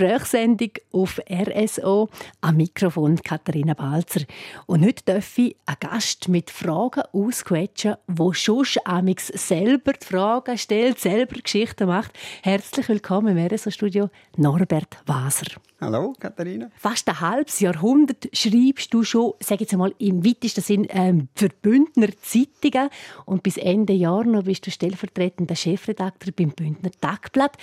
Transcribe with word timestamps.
Gesprächssendung 0.00 0.70
auf 0.92 1.20
RSO. 1.30 2.08
Am 2.40 2.56
Mikrofon 2.56 3.16
Katharina 3.22 3.74
Balzer. 3.74 4.22
Und 4.64 4.82
heute 4.82 5.04
darf 5.04 5.36
ich 5.36 5.56
einen 5.66 5.76
Gast 5.78 6.26
mit 6.28 6.50
Fragen 6.50 7.02
ausquetschen, 7.12 7.96
wo 8.06 8.32
schon 8.32 8.64
amix 8.86 9.26
selber 9.26 9.92
die 9.92 10.06
Fragen 10.06 10.56
stellt, 10.56 11.00
selber 11.00 11.38
Geschichten 11.38 11.86
macht. 11.86 12.12
Herzlich 12.42 12.88
willkommen 12.88 13.36
im 13.36 13.46
RSO-Studio 13.46 14.08
Norbert 14.38 14.96
Waser. 15.04 15.60
Hallo, 15.82 16.14
Katharina. 16.18 16.70
Fast 16.76 17.06
ein 17.10 17.20
halbes 17.20 17.60
Jahrhundert 17.60 18.26
schreibst 18.32 18.94
du 18.94 19.04
schon, 19.04 19.34
sage 19.40 19.64
jetzt 19.64 19.74
einmal 19.74 19.94
im 19.98 20.24
weitesten 20.24 20.62
Sinn, 20.62 20.86
ähm, 20.88 21.28
für 21.34 21.50
Bündner 21.50 22.08
Zeitungen. 22.22 22.88
Und 23.26 23.42
bis 23.42 23.58
Ende 23.58 23.92
Jahr 23.92 24.24
noch 24.24 24.44
bist 24.44 24.66
du 24.66 24.70
stellvertretender 24.70 25.56
Chefredakteur 25.56 26.32
beim 26.34 26.52
Bündner 26.52 26.90
Tagblatt 27.02 27.58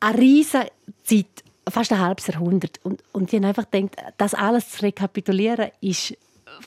eine 0.00 0.18
riesige 0.18 0.70
Zeit, 1.02 1.44
fast 1.70 1.92
ein 1.92 2.00
halbes 2.00 2.26
Jahrhundert. 2.26 2.80
Und, 2.82 3.02
und 3.12 3.32
habe 3.32 3.46
einfach 3.46 3.70
gedacht, 3.70 3.96
das 4.16 4.34
alles 4.34 4.70
zu 4.70 4.82
rekapitulieren, 4.82 5.70
ist 5.80 6.16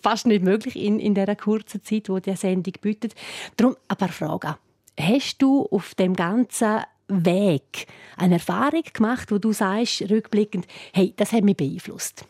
fast 0.01 0.25
nicht 0.25 0.43
möglich 0.43 0.75
in, 0.75 0.99
in 0.99 1.15
dieser 1.15 1.35
kurzen 1.35 1.83
Zeit, 1.83 2.07
die 2.07 2.21
die 2.21 2.35
Sendung 2.35 2.73
bietet. 2.81 3.13
Darum 3.57 3.75
ein 3.87 3.97
paar 3.97 4.09
Fragen. 4.09 4.55
Hast 4.99 5.41
du 5.41 5.67
auf 5.71 5.95
dem 5.95 6.15
ganzen 6.15 6.81
Weg 7.07 7.87
eine 8.17 8.35
Erfahrung 8.35 8.83
gemacht, 8.93 9.31
wo 9.31 9.37
du 9.37 9.51
sagst, 9.51 10.09
rückblickend, 10.09 10.67
hey, 10.93 11.13
das 11.17 11.33
hat 11.33 11.43
mich 11.43 11.57
beeinflusst? 11.57 12.25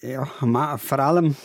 Ja, 0.00 0.26
vor 0.26 0.98
allem 0.98 1.36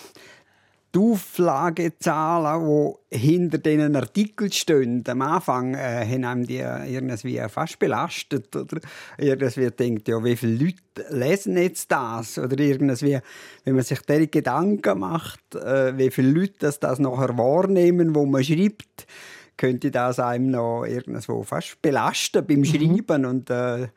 die 0.94 1.00
Auflagezahlen, 1.00 2.96
die 3.12 3.18
hinter 3.18 3.58
diesen 3.60 3.96
Artikeln 3.96 4.52
stehen, 4.52 5.04
am 5.08 5.22
Anfang 5.22 5.74
äh, 5.74 6.06
haben 6.06 6.26
einem 6.26 6.46
die 6.46 6.58
irgendwie 6.58 7.42
fast 7.48 7.80
belastet. 7.80 8.56
Oder 8.56 8.80
irgendwie 9.18 9.72
denkt, 9.72 10.08
ja, 10.08 10.24
wie 10.24 10.36
viele 10.36 10.66
Leute 10.66 11.16
lesen 11.16 11.58
jetzt 11.58 11.92
das? 11.92 12.38
Oder 12.38 12.60
irgendwie, 12.60 13.20
wenn 13.64 13.76
man 13.76 13.84
sich 13.84 14.02
diese 14.02 14.28
Gedanken 14.28 15.00
macht, 15.00 15.56
äh, 15.56 15.98
wie 15.98 16.12
viele 16.12 16.32
Leute 16.32 16.56
das, 16.60 16.80
das 16.80 17.00
nachher 17.00 17.38
wahrnehmen, 17.38 18.14
wo 18.14 18.26
man 18.26 18.44
schreibt, 18.44 19.08
könnte 19.56 19.92
das 19.92 20.20
einem 20.20 20.52
noch 20.52 20.84
irgendwo 20.86 21.44
fast 21.44 21.82
belasten 21.82 22.46
beim 22.46 22.60
mhm. 22.60 22.66
Schreiben. 22.66 23.22
Mhm. 23.22 23.28
Und 23.28 23.50
äh, 23.50 23.88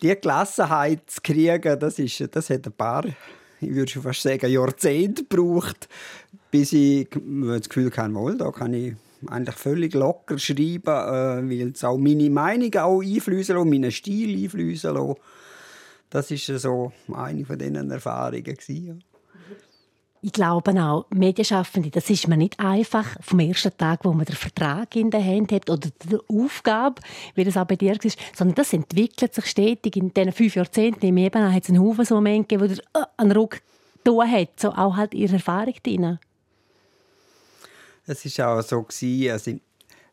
die 0.00 0.18
Gelassenheit 0.18 1.10
zu 1.10 1.20
kriegen, 1.20 1.78
das, 1.78 1.98
ist, 1.98 2.34
das 2.34 2.48
hat 2.48 2.66
ein 2.66 2.72
paar 2.72 3.04
ich 3.60 3.74
würde 3.74 3.90
schon 3.90 4.02
fast 4.02 4.22
sagen, 4.22 4.50
Jahrzehnte 4.50 5.24
gebraucht, 5.24 5.88
bis 6.50 6.72
ich 6.72 7.08
das 7.10 7.68
Gefühl 7.68 7.90
hatte, 7.96 8.14
wohl, 8.14 8.36
da 8.36 8.50
kann 8.50 8.74
ich 8.74 8.94
eigentlich 9.26 9.56
völlig 9.56 9.94
locker 9.94 10.38
schreiben, 10.38 10.82
äh, 10.86 11.48
weil 11.48 11.72
es 11.74 11.84
auch 11.84 11.98
meine 11.98 12.30
Meinung 12.30 12.74
auch 12.76 13.02
einfließen 13.02 13.56
lässt, 13.56 13.70
meinen 13.70 13.90
Stil 13.90 14.42
einfließen 14.42 14.94
lässt. 14.94 15.20
Das 16.08 16.30
war 16.30 16.58
so 16.58 16.92
eine 17.12 17.44
von 17.44 17.58
diesen 17.58 17.90
Erfahrungen. 17.90 18.42
Gewesen, 18.42 19.04
Ich 20.22 20.32
glaube 20.32 20.72
auch, 20.82 21.06
Medienschaffende, 21.08 21.88
das 21.88 22.10
ist 22.10 22.28
man 22.28 22.40
nicht 22.40 22.60
einfach 22.60 23.16
vom 23.22 23.40
ersten 23.40 23.74
Tag, 23.78 24.00
wo 24.04 24.12
man 24.12 24.26
den 24.26 24.36
Vertrag 24.36 24.94
in 24.94 25.10
der 25.10 25.24
Hand 25.24 25.50
hat 25.50 25.70
oder 25.70 25.88
die 26.04 26.18
Aufgabe, 26.28 27.00
wie 27.34 27.44
das 27.44 27.56
auch 27.56 27.64
bei 27.64 27.76
dir 27.76 27.96
ist, 28.04 28.18
sondern 28.36 28.56
das 28.56 28.74
entwickelt 28.74 29.34
sich 29.34 29.46
stetig. 29.46 29.96
In 29.96 30.12
diesen 30.12 30.32
fünf 30.32 30.56
Jahrzehnten 30.56 31.06
im 31.06 31.16
Eben 31.16 31.54
hat 31.54 31.62
es 31.62 31.70
einen 31.70 31.80
Haufen 31.80 32.04
so 32.04 32.16
Momente 32.16 32.48
gegeben, 32.48 32.70
wo 32.70 32.74
der 32.74 33.02
äh, 33.02 33.06
einen 33.16 33.32
Ruck 33.32 33.60
hat, 34.06 34.60
so 34.60 34.70
auch 34.70 34.96
halt 34.96 35.14
ihre 35.14 35.34
Erfahrung 35.34 35.74
drin. 35.82 36.18
Es 38.06 38.38
war 38.38 38.58
auch 38.58 38.62
so, 38.62 38.82
gewesen, 38.82 39.30
also, 39.30 39.50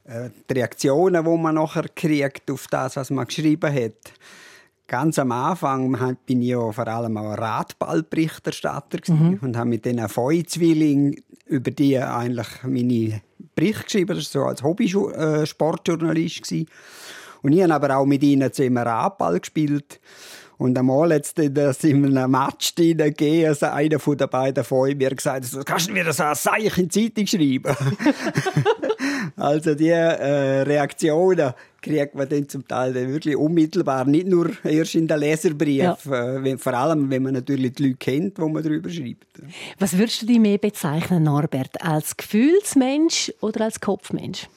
äh, 0.05 0.29
die 0.49 0.53
Reaktionen, 0.53 1.25
die 1.25 1.37
man 1.37 1.55
nachher 1.55 1.85
kriegt 1.93 2.49
auf 2.49 2.67
das, 2.67 2.95
was 2.95 3.09
man 3.09 3.25
geschrieben 3.25 3.73
hat. 3.73 4.13
Ganz 4.87 5.19
am 5.19 5.33
Anfang 5.33 6.17
bin 6.25 6.41
ich 6.41 6.47
ja 6.49 6.71
vor 6.71 6.87
allem 6.87 7.17
auch 7.17 7.37
Radballberichterstatter 7.37 8.99
mhm. 9.07 9.39
und 9.41 9.57
habe 9.57 9.69
mit 9.69 9.83
diesen 9.83 10.07
Feu-Zwillingen 10.07 11.15
über 11.45 11.71
die 11.71 11.97
eigentlich 11.97 12.47
meine 12.63 13.21
Berichte 13.53 13.83
geschrieben. 13.83 14.15
Das 14.15 14.33
war 14.33 14.41
so 14.41 14.47
als 14.47 14.63
Hobby-Sportjournalist. 14.63 16.51
Äh, 16.53 16.65
und 17.41 17.51
ich 17.51 17.63
habe 17.63 17.73
aber 17.73 17.97
auch 17.97 18.05
mit 18.05 18.23
ihnen 18.23 18.51
zusammen 18.53 18.77
Radball 18.77 19.39
gespielt. 19.39 19.99
Und 20.57 20.75
einmal 20.75 21.11
jetzt 21.11 21.37
in 21.37 21.57
einem 22.17 22.31
Match 22.31 22.73
gegeben, 22.73 23.47
also 23.47 23.67
einer 23.67 23.99
von 23.99 24.17
den 24.17 24.27
beiden 24.27 24.63
von 24.63 24.97
mir 24.97 25.13
gesagt, 25.13 25.45
so, 25.45 25.61
kannst 25.63 25.89
du 25.89 25.93
mir 25.93 26.03
das 26.03 26.19
als 26.19 26.43
Zeichen 26.43 26.83
in 26.83 26.89
die 26.89 27.13
Zeitung 27.13 27.27
schreiben? 27.27 27.75
also 29.35 29.75
die 29.75 29.89
äh, 29.89 30.61
Reaktionen 30.63 31.53
kriegt 31.79 32.15
man 32.15 32.27
dann 32.27 32.49
zum 32.49 32.67
Teil 32.67 32.91
dann 32.91 33.13
wirklich 33.13 33.35
unmittelbar, 33.35 34.05
nicht 34.05 34.27
nur 34.27 34.51
erst 34.63 34.95
in 34.95 35.07
den 35.07 35.19
Leserbrief, 35.19 36.05
ja. 36.05 36.37
äh, 36.37 36.57
vor 36.57 36.73
allem 36.73 37.07
wenn 37.11 37.21
man 37.21 37.35
natürlich 37.35 37.73
die 37.73 37.83
Leute 37.83 37.97
kennt, 37.97 38.39
wo 38.39 38.49
man 38.49 38.63
darüber 38.63 38.89
schreibt. 38.89 39.27
Was 39.77 39.95
würdest 39.95 40.23
du 40.23 40.25
dich 40.25 40.39
mehr 40.39 40.57
bezeichnen, 40.57 41.21
Norbert, 41.21 41.79
als 41.83 42.17
Gefühlsmensch 42.17 43.31
oder 43.41 43.65
als 43.65 43.79
Kopfmensch? 43.79 44.47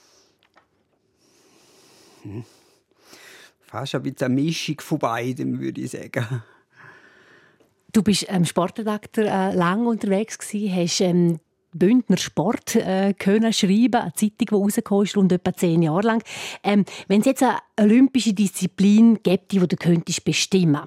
Hm 2.22 2.42
fast 3.70 3.94
ein 3.94 4.02
bisschen 4.02 4.26
eine 4.26 4.34
Mischung 4.34 4.80
von 4.80 4.98
beidem, 4.98 5.60
würde 5.60 5.80
ich 5.80 5.92
sagen. 5.92 6.42
Du 7.92 8.02
bist 8.02 8.26
ähm, 8.28 8.44
Sportredakteur 8.44 9.26
äh, 9.26 9.54
lang 9.54 9.86
unterwegs 9.86 10.38
gewesen, 10.38 10.74
hast 10.74 11.00
ähm, 11.00 11.40
Bündner 11.72 12.16
Sport 12.16 12.76
äh, 12.76 13.14
können 13.14 13.52
schreiben, 13.52 14.00
eine 14.00 14.12
Zeitung, 14.14 14.46
die 14.50 14.54
rausgekommen 14.54 15.04
ist, 15.04 15.16
rund 15.16 15.32
etwa 15.32 15.54
zehn 15.54 15.82
Jahre 15.82 16.02
lang. 16.02 16.22
Ähm, 16.64 16.84
Wenn 17.06 17.20
es 17.20 17.26
jetzt 17.26 17.42
eine 17.42 17.58
olympische 17.80 18.32
Disziplin 18.32 19.20
gibt, 19.22 19.52
die 19.52 19.58
du 19.58 19.76
könntest 19.76 20.24
bestimmen, 20.24 20.82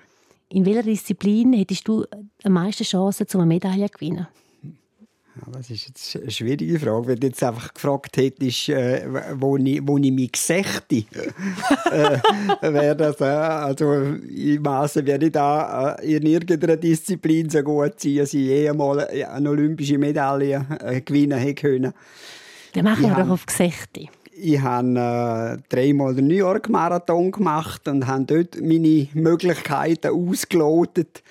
in 0.49 0.66
welcher 0.66 0.83
Disziplin 0.83 1.53
hättest 1.53 1.88
du 1.88 2.05
am 2.43 2.51
meisten 2.51 2.83
Chancen, 2.83 3.27
eine 3.33 3.45
Medaille 3.45 3.89
zu 3.89 3.97
gewinnen? 3.97 4.27
Ja, 5.35 5.51
das 5.51 5.69
ist 5.71 5.88
jetzt 5.88 6.16
eine 6.16 6.29
schwierige 6.29 6.79
Frage. 6.79 7.07
Wenn 7.07 7.19
du 7.19 7.27
jetzt 7.27 7.44
einfach 7.44 7.73
gefragt 7.73 8.17
hättest, 8.17 8.69
äh, 8.69 9.03
wo, 9.33 9.57
ich, 9.57 9.81
wo 9.83 9.97
ich 9.97 10.11
mich 10.11 10.31
gesächte, 10.31 10.95
äh, 11.91 12.19
wäre 12.61 12.95
das, 12.95 13.19
äh, 13.19 13.23
also 13.23 13.93
im 13.93 14.61
Maße 14.61 15.03
werde 15.05 15.25
ich 15.25 15.31
da 15.31 15.95
äh, 15.95 16.17
in 16.17 16.27
irgendeiner 16.27 16.77
Disziplin 16.77 17.49
so 17.49 17.63
gut 17.63 17.99
sein, 17.99 18.17
dass 18.17 18.33
ich 18.35 18.41
je 18.41 18.69
einmal 18.69 19.07
eine 19.07 19.49
olympische 19.49 19.97
Medaille 19.97 20.66
äh, 20.79 21.01
gewinnen 21.01 21.39
hätte 21.39 21.55
können. 21.55 21.93
Dann 22.73 22.83
machen 22.85 23.03
wir 23.03 23.16
doch 23.16 23.29
auf 23.29 23.45
Gesächte. 23.47 24.07
Ich 24.35 24.61
habe 24.61 25.59
äh, 25.59 25.73
dreimal 25.73 26.13
den 26.13 26.27
New 26.27 26.35
York 26.35 26.69
Marathon 26.69 27.31
gemacht 27.31 27.88
und 27.88 28.05
habe 28.05 28.25
dort 28.25 28.61
meine 28.61 29.07
Möglichkeiten 29.13 30.09
ausgelotet. 30.09 31.23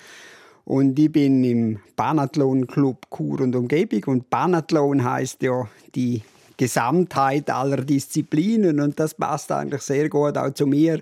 Und 0.65 0.97
ich 0.97 1.11
bin 1.11 1.43
im 1.43 1.79
Banathlon 1.95 2.67
Club 2.67 3.09
Kur 3.09 3.41
und 3.41 3.55
Umgebung. 3.55 4.03
Und 4.05 4.29
Banathlon 4.29 5.03
heißt 5.03 5.43
ja 5.43 5.67
die 5.95 6.21
Gesamtheit 6.57 7.49
aller 7.49 7.77
Disziplinen. 7.77 8.79
Und 8.79 8.99
das 8.99 9.13
passt 9.13 9.51
eigentlich 9.51 9.81
sehr 9.81 10.09
gut 10.09 10.37
auch 10.37 10.53
zu 10.53 10.65
mir. 10.65 11.01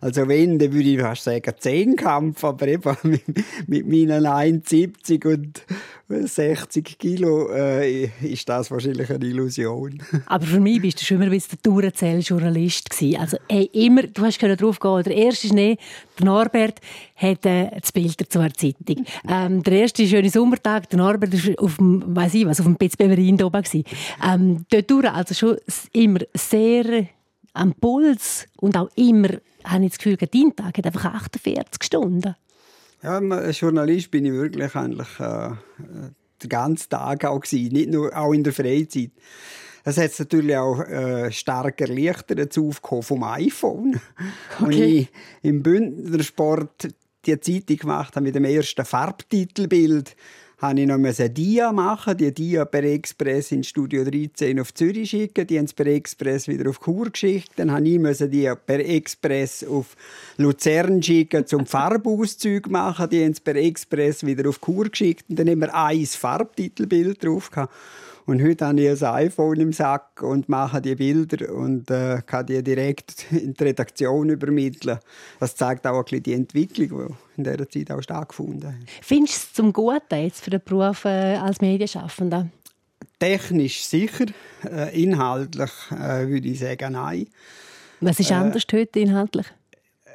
Also 0.00 0.28
wenn, 0.28 0.58
dann 0.58 0.72
würde 0.72 0.88
ich 0.88 1.00
fast 1.00 1.24
sagen 1.24 1.52
Zehnkampf, 1.58 2.44
aber 2.44 2.68
eben 2.68 2.96
mit, 3.02 3.24
mit 3.66 3.86
meinen 3.86 4.26
1,70 4.26 5.26
und 5.26 5.64
60 6.08 6.98
Kilo 6.98 7.50
äh, 7.50 8.04
ist 8.22 8.48
das 8.48 8.70
wahrscheinlich 8.70 9.10
eine 9.10 9.24
Illusion. 9.24 10.02
Aber 10.26 10.46
für 10.46 10.60
mich 10.60 10.80
bist 10.80 11.00
du 11.00 11.04
schon 11.04 11.20
immer 11.20 11.30
ein 11.30 11.42
der 11.50 11.62
Tourenzähl-Journalist 11.62 12.88
Also 13.18 13.36
hey, 13.48 13.68
immer, 13.72 14.04
du 14.04 14.22
hast 14.22 14.40
drauf 14.40 14.80
gehen, 14.80 15.02
der 15.02 15.14
erste 15.14 15.48
Schnee, 15.48 15.76
der 16.18 16.24
Norbert 16.24 16.80
hat 17.14 17.44
äh, 17.44 17.70
das 17.78 17.92
Bild 17.92 18.18
dazu 18.18 18.38
der 18.38 18.54
Zeitung. 18.54 19.04
Ähm, 19.28 19.62
der 19.62 19.72
erste 19.74 20.06
schöne 20.06 20.30
Sommertag, 20.30 20.88
der 20.88 20.98
Norbert 20.98 21.32
war 21.32 21.64
auf 21.64 21.76
dem, 21.76 22.02
weiss 22.06 22.34
ich 22.34 22.46
was, 22.46 22.60
auf 22.60 22.66
dem 22.66 22.76
Pitzbeverin 22.76 23.42
oben. 23.42 23.62
Ähm, 24.24 24.64
dort 24.70 25.04
also 25.06 25.34
schon 25.34 25.56
immer 25.92 26.20
sehr 26.32 27.06
am 27.52 27.74
Puls 27.74 28.46
und 28.56 28.76
auch 28.78 28.88
immer, 28.96 29.28
habe 29.64 29.84
ich 29.84 29.90
das 29.90 29.98
Gefühl, 29.98 30.16
dein 30.16 30.56
Tag 30.56 30.78
hat 30.78 30.86
einfach 30.86 31.04
48 31.04 31.82
Stunden. 31.82 32.34
Ja, 33.02 33.18
als 33.18 33.60
Journalist 33.60 34.10
bin 34.10 34.24
ich 34.24 34.32
wirklich 34.32 34.74
eigentlich 34.74 35.20
äh, 35.20 35.50
den 36.42 36.48
ganzen 36.48 36.88
Tag 36.90 37.24
auch 37.24 37.40
gewesen, 37.40 37.72
nicht 37.72 37.90
nur 37.90 38.16
auch 38.16 38.32
in 38.32 38.42
der 38.42 38.52
Freizeit. 38.52 39.10
Es 39.84 39.96
hat 39.96 40.18
natürlich 40.18 40.56
auch 40.56 40.80
äh, 40.80 41.30
stark 41.32 41.80
erleichtert, 41.80 42.38
das 42.38 42.58
Aufkommen 42.58 43.02
vom 43.02 43.22
iPhone. 43.24 44.00
Okay. 44.60 44.64
Und 44.64 44.72
ich 44.72 45.08
im 45.42 45.62
Bündnersport 45.62 46.88
die 47.24 47.40
Zeitung 47.40 47.76
gemacht 47.76 48.16
habe 48.16 48.24
mit 48.24 48.34
dem 48.34 48.44
ersten 48.44 48.84
Farbtitelbild, 48.84 50.16
habe 50.58 50.80
ich 50.80 50.86
noch 50.86 50.96
ein 50.96 51.34
Dia 51.34 51.72
machen, 51.72 52.16
die 52.16 52.34
Dia 52.34 52.64
per 52.64 52.82
Express 52.82 53.52
ins 53.52 53.68
Studio 53.68 54.04
13 54.04 54.58
auf 54.58 54.74
Zürich 54.74 55.10
schicken, 55.10 55.46
die 55.46 55.56
haben 55.56 55.66
es 55.66 55.72
per 55.72 55.86
Express 55.86 56.48
wieder 56.48 56.68
auf 56.68 56.80
Chur 56.80 57.10
geschickt, 57.10 57.52
dann 57.56 57.70
habe 57.70 57.88
ich 57.88 58.18
die 58.30 58.52
per 58.66 58.80
Express 58.80 59.64
auf 59.64 59.96
Luzern 60.36 61.02
schicken, 61.02 61.46
zum 61.46 61.64
Farbauszug 61.64 62.68
machen, 62.70 63.08
die 63.08 63.22
haben 63.22 63.32
es 63.32 63.40
per 63.40 63.54
Express 63.54 64.26
wieder 64.26 64.48
auf 64.48 64.60
Chur 64.60 64.88
geschickt. 64.88 65.24
Und 65.28 65.38
dann 65.38 65.48
haben 65.48 65.60
wir 65.60 65.74
ein 65.74 66.06
Farbtitelbild 66.06 67.24
drauf 67.24 67.50
gehabt. 67.50 67.72
Und 68.28 68.42
heute 68.42 68.66
habe 68.66 68.78
ich 68.78 69.02
ein 69.02 69.14
iPhone 69.14 69.58
im 69.58 69.72
Sack 69.72 70.22
und 70.22 70.50
mache 70.50 70.82
die 70.82 70.94
Bilder 70.94 71.50
und 71.50 71.90
äh, 71.90 72.20
kann 72.26 72.44
die 72.44 72.62
direkt 72.62 73.24
in 73.32 73.54
die 73.54 73.64
Redaktion 73.64 74.28
übermitteln. 74.28 74.98
Das 75.40 75.56
zeigt 75.56 75.86
auch 75.86 75.96
ein 75.96 76.04
bisschen 76.04 76.22
die 76.24 76.34
Entwicklung, 76.34 77.16
die 77.38 77.38
in 77.38 77.44
dieser 77.44 77.70
Zeit 77.70 77.90
auch 77.90 78.02
stattgefunden 78.02 78.68
hat. 78.68 78.74
Findest 79.00 79.34
du 79.34 79.46
es 79.46 79.52
zum 79.54 79.72
Guten 79.72 80.22
jetzt 80.22 80.44
für 80.44 80.50
den 80.50 80.60
Beruf 80.62 81.06
äh, 81.06 81.36
als 81.36 81.62
Medienschaffender? 81.62 82.50
Technisch 83.18 83.86
sicher, 83.86 84.26
äh, 84.62 85.02
inhaltlich 85.02 85.70
äh, 85.90 86.28
würde 86.28 86.48
ich 86.48 86.58
sagen 86.58 86.92
nein. 86.92 87.28
Was 88.02 88.20
ist 88.20 88.30
äh, 88.30 88.34
anders 88.34 88.64
heute 88.70 89.00
inhaltlich? 89.00 89.46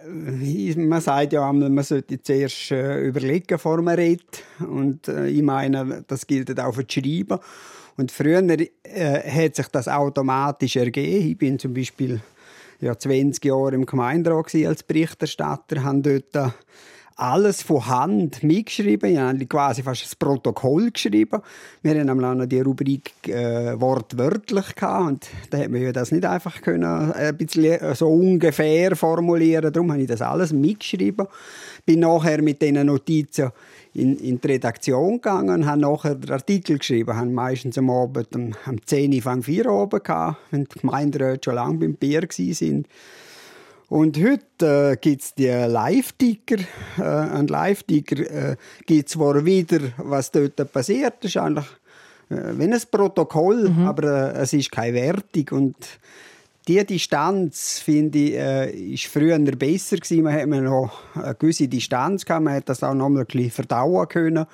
Man 0.06 1.02
sagt 1.02 1.34
ja, 1.34 1.52
man 1.52 1.82
sollte 1.82 2.22
zuerst 2.22 2.70
überlegen, 2.70 3.46
bevor 3.48 3.82
man 3.82 3.96
redet. 3.96 4.44
Und 4.60 5.08
ich 5.08 5.42
meine, 5.42 6.04
das 6.06 6.28
gilt 6.28 6.60
auch 6.60 6.76
für 6.76 6.84
das 6.84 6.94
Schreiben. 6.94 7.40
Und 7.98 8.12
früher 8.12 8.42
äh, 8.84 9.46
hat 9.46 9.56
sich 9.56 9.68
das 9.68 9.88
automatisch 9.88 10.76
ergeben. 10.76 11.30
Ich 11.30 11.38
bin 11.38 11.60
zum 11.60 11.74
Beispiel 11.74 12.22
ja, 12.80 12.98
20 12.98 13.44
Jahre 13.46 13.76
im 13.76 13.86
Gemeinderat 13.86 14.54
als 14.56 14.84
Berichterstatter, 14.84 15.84
habe 15.84 16.22
dort 16.34 16.54
alles 17.24 17.62
von 17.62 17.88
Hand 17.88 18.44
mitgeschrieben. 18.44 19.12
Ich 19.12 19.18
habe 19.18 19.46
quasi 19.46 19.82
fast 19.82 20.04
ein 20.04 20.20
Protokoll 20.20 20.92
geschrieben. 20.92 21.42
Wir 21.82 21.98
haben 21.98 22.24
auch 22.24 22.36
noch 22.36 22.46
die 22.46 22.60
Rubrik 22.60 23.14
äh, 23.30 23.80
wortwörtlich 23.80 24.76
gehabt. 24.76 25.08
Und 25.08 25.30
da 25.50 25.60
hat 25.60 25.70
man 25.70 25.94
das 25.94 26.12
nicht 26.12 26.26
einfach 26.26 26.62
können, 26.62 27.12
äh, 27.12 27.30
ein 27.30 27.38
bisschen 27.38 27.80
äh, 27.80 27.96
so 27.96 28.10
ungefähr 28.10 28.98
formulieren. 28.98 29.72
Darum 29.72 29.90
habe 29.92 30.02
ich 30.02 30.08
das 30.08 30.22
alles 30.22 30.52
mitgeschrieben. 30.52 31.28
Bin 31.86 32.02
nachher 32.02 32.42
mit 32.42 32.62
diesen 32.62 32.86
Notizen 32.86 33.52
in, 33.94 34.18
in 34.18 34.42
die 34.42 34.48
Redaktion 34.48 35.14
gegangen 35.14 35.62
und 35.62 35.66
habe 35.66 35.80
nachher 35.80 36.16
den 36.16 36.32
Artikel 36.32 36.78
geschrieben. 36.78 37.16
Habe 37.16 37.30
meistens 37.30 37.78
am 37.78 37.90
Abend 37.90 38.36
um, 38.36 38.52
um 38.68 38.86
10 38.86 39.14
Uhr, 39.14 39.42
4 39.42 39.66
Uhr 39.66 39.84
oben 39.84 40.04
gehabt, 40.04 40.40
wenn 40.52 40.66
die 40.66 40.80
Gemeinderäte 40.80 41.46
schon 41.46 41.56
lange 41.56 41.78
beim 41.78 41.94
Bier 41.94 42.24
waren. 42.24 42.86
Und 43.94 44.18
heute 44.18 44.94
äh, 44.94 44.98
gibt 44.98 45.22
es 45.22 45.36
die 45.36 45.50
Live-Ticker. 45.50 46.58
Äh, 46.98 47.04
ein 47.04 47.46
Live-Ticker 47.46 48.20
äh, 48.22 48.56
gibt 48.88 49.08
zwar 49.08 49.46
wieder, 49.46 49.82
was 49.98 50.32
dort 50.32 50.56
passiert. 50.74 51.18
Das 51.22 51.30
ist 51.30 51.38
eigentlich 51.38 51.68
äh, 52.32 52.58
wie 52.58 52.64
ein 52.64 52.82
Protokoll, 52.90 53.70
mhm. 53.70 53.86
aber 53.86 54.34
äh, 54.34 54.40
es 54.40 54.54
ist 54.54 54.72
keine 54.72 54.94
Wertung. 54.96 55.46
Und 55.52 55.76
die 56.68 56.84
Distanz, 56.84 57.82
finde 57.86 58.18
ich, 58.18 58.34
äh, 58.34 58.72
ist 58.72 59.06
früher 59.06 59.38
besser 59.38 59.98
gewesen. 59.98 60.24
Man 60.24 60.34
hat 60.34 60.48
noch 60.48 60.92
eine 61.14 61.36
gewisse 61.36 61.68
Distanz 61.68 62.26
gehabt. 62.26 62.46
Man 62.46 62.56
hat 62.56 62.70
das 62.70 62.82
auch 62.82 62.96
noch 62.96 63.10
mal 63.10 63.20
ein 63.20 63.26
bisschen 63.28 63.52
verdauen 63.52 64.08
können. 64.08 64.48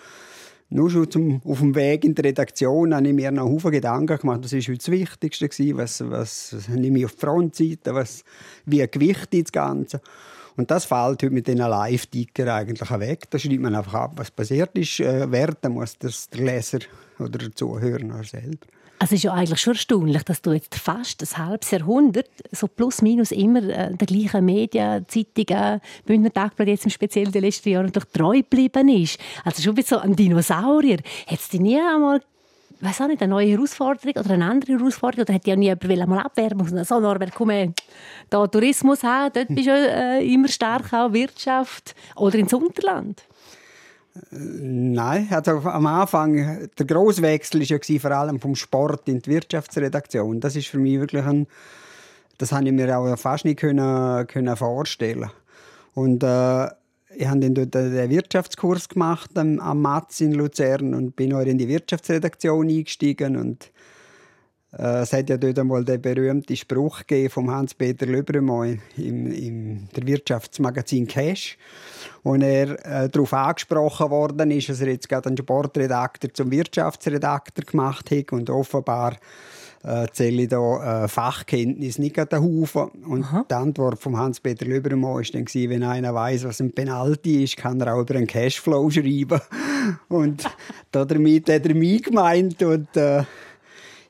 Nur 0.72 0.90
schon 0.92 1.10
zum, 1.10 1.42
auf 1.46 1.60
dem 1.60 1.74
Weg 1.74 2.04
in 2.06 2.14
die 2.14 2.22
Redaktion 2.22 2.94
habe 2.94 3.08
ich 3.08 3.14
mir 3.14 3.32
noch 3.32 3.46
Haufen 3.46 3.72
Gedanken 3.72 4.18
gemacht. 4.18 4.44
War 4.44 4.60
heute 4.60 4.78
das 4.78 4.92
Wichtigste. 4.92 5.50
Gewesen. 5.50 5.78
Was, 5.78 6.02
was, 6.10 6.56
was 6.56 6.68
nehme 6.70 7.00
ich 7.00 7.06
auf 7.06 7.14
die 7.14 7.20
Frontseite? 7.20 7.96
Was, 7.96 8.24
wie 8.66 8.86
gewichtet 8.88 9.46
das 9.46 9.52
Ganze? 9.52 10.00
Und 10.58 10.70
das 10.70 10.86
fällt 10.86 11.24
heute 11.24 11.32
mit 11.32 11.48
diesen 11.48 11.60
Live-Ticker 11.60 12.54
eigentlich 12.54 12.92
weg. 13.00 13.30
Da 13.32 13.40
schreibt 13.40 13.62
man 13.62 13.74
einfach 13.74 13.94
ab, 13.94 14.12
was 14.18 14.30
passiert 14.30 14.78
ist. 14.78 15.00
Äh, 15.00 15.32
werten 15.32 15.72
muss 15.72 15.98
das 15.98 16.30
der 16.30 16.42
Leser 16.42 16.80
oder 17.18 17.40
der 17.40 17.56
Zuhörer 17.56 18.24
selber. 18.24 18.68
Also 19.02 19.16
es 19.16 19.20
ist 19.20 19.24
ja 19.24 19.34
eigentlich 19.34 19.62
schon 19.62 19.74
erstaunlich, 19.74 20.24
dass 20.24 20.42
du 20.42 20.52
jetzt 20.52 20.76
fast 20.76 21.22
ein 21.22 21.48
halbes 21.48 21.72
Jahrhundert 21.72 22.30
so 22.52 22.68
plus 22.68 23.02
minus 23.02 23.32
immer 23.32 23.64
äh, 23.64 23.96
der 23.96 24.08
gleichen 24.08 24.44
Medien, 24.44 25.06
Zeitungen, 25.08 25.80
Bündner 26.06 26.34
Tagblatt 26.34 26.68
jetzt 26.68 26.84
im 26.84 26.92
speziell 26.92 27.32
die 27.32 27.40
letzten 27.40 27.70
Jahre 27.70 27.90
doch 27.90 28.04
treu 28.04 28.38
geblieben 28.38 28.90
ist. 28.90 29.18
Also 29.46 29.62
schon 29.62 29.78
wie 29.78 29.84
so 29.84 30.00
ein 30.00 30.18
Dinosaurier. 30.18 30.98
Hat 31.28 31.40
es 31.40 31.48
dich 31.48 31.62
nie 31.62 31.80
einmal 31.80 32.20
weiß 32.82 33.02
auch 33.02 33.08
nicht, 33.08 33.22
eine 33.22 33.32
neue 33.32 33.48
Herausforderung 33.52 34.14
oder 34.24 34.34
eine 34.34 34.46
andere 34.46 34.74
Herausforderung? 34.74 35.24
Oder 35.24 35.34
hätte 35.34 35.50
ja 35.50 35.56
nie 35.56 35.66
jemand 35.66 36.08
mal 36.08 36.20
abwerben 36.20 36.70
wollen? 36.70 36.84
So, 36.86 37.00
Norbert, 37.00 37.34
komm 37.36 37.50
her, 37.50 37.74
da 38.30 38.48
Tourismus 38.48 39.04
haben, 39.04 39.32
dort 39.34 39.48
bist 39.50 39.68
du 39.68 39.72
äh, 39.72 40.26
immer 40.26 40.48
stark, 40.48 40.94
auch 40.94 41.12
Wirtschaft. 41.12 41.96
Oder 42.16 42.40
ins 42.40 42.54
Unterland? 42.54 43.24
Nein, 44.32 45.28
also 45.32 45.52
am 45.52 45.86
Anfang, 45.86 46.70
der 46.78 46.86
Grosswechsel 46.86 47.62
war 47.62 47.68
ja 47.68 48.00
vor 48.00 48.12
allem 48.12 48.40
vom 48.40 48.56
Sport 48.56 49.08
in 49.08 49.22
die 49.22 49.30
Wirtschaftsredaktion. 49.30 50.40
Das 50.40 50.56
ist 50.56 50.68
für 50.68 50.80
mich 50.80 51.00
wirklich 51.00 51.24
ein, 51.24 51.48
das 52.38 52.52
habe 52.52 52.66
ich 52.66 52.72
mir 52.72 52.98
auch 52.98 53.18
fast 53.18 53.46
nicht 53.46 53.60
können, 53.60 54.28
können 54.28 54.56
vorstellen. 54.56 55.30
Und 55.94 56.24
äh, 56.24 56.66
ich 57.16 57.28
habe 57.28 57.40
dann 57.40 57.54
dort 57.54 57.74
den 57.74 58.10
Wirtschaftskurs 58.10 58.90
gemacht 58.90 59.38
am, 59.38 59.60
am 59.60 59.82
Matz 59.82 60.22
in 60.22 60.34
Luzern 60.34 60.94
und 60.94 61.16
bin 61.16 61.34
auch 61.34 61.42
in 61.42 61.58
die 61.58 61.68
Wirtschaftsredaktion 61.68 62.68
eingestiegen 62.68 63.36
und 63.36 63.72
es 64.72 65.14
hat 65.14 65.30
ja 65.30 65.38
dort 65.38 65.58
einmal 65.58 65.84
den 65.84 66.00
berühmten 66.00 66.56
Spruch 66.56 67.02
vom 67.30 67.50
Hans-Peter 67.50 68.06
Löbremann 68.06 68.80
im, 68.98 69.32
im 69.32 69.90
der 69.96 70.06
Wirtschaftsmagazin 70.06 71.08
Cash, 71.08 71.58
wo 72.24 72.36
er 72.36 72.86
äh, 72.86 73.10
darauf 73.10 73.34
angesprochen 73.34 74.12
worden 74.12 74.52
ist, 74.52 74.70
dass 74.70 74.82
er 74.82 74.90
jetzt 74.90 75.10
gerade 75.10 75.28
einen 75.30 75.38
Sportredakteur 75.38 76.32
zum 76.34 76.52
Wirtschaftsredakteur 76.52 77.66
gemacht 77.66 78.12
hat 78.12 78.32
und 78.32 78.52
offenbar 78.52 79.18
äh, 79.84 80.08
zähle 80.12 80.44
ich 80.44 80.50
da 80.50 81.06
äh, 81.06 81.08
Fachkenntnis 81.08 82.00
nicht 82.00 82.20
an 82.20 82.28
den 82.28 82.44
Haufen. 82.44 82.90
Und 83.06 83.24
Aha. 83.24 83.46
die 83.50 83.54
Antwort 83.54 84.00
von 84.00 84.18
Hans-Peter 84.18 84.66
Löbermann 84.66 85.16
war 85.16 85.24
dann, 85.24 85.46
wenn 85.70 85.84
einer 85.84 86.14
weiß, 86.14 86.44
was 86.44 86.60
ein 86.60 86.74
Penalty 86.74 87.44
ist, 87.44 87.58
kann 87.58 87.80
er 87.82 87.96
auch 87.96 88.02
über 88.02 88.16
einen 88.16 88.28
Cashflow 88.28 88.90
schreiben. 88.90 89.40
Und 90.10 90.44
damit 90.92 91.50
hat 91.50 91.66
er 91.66 91.74
mich 91.74 92.04
gemeint 92.04 92.62
und 92.62 92.96
äh, 92.96 93.24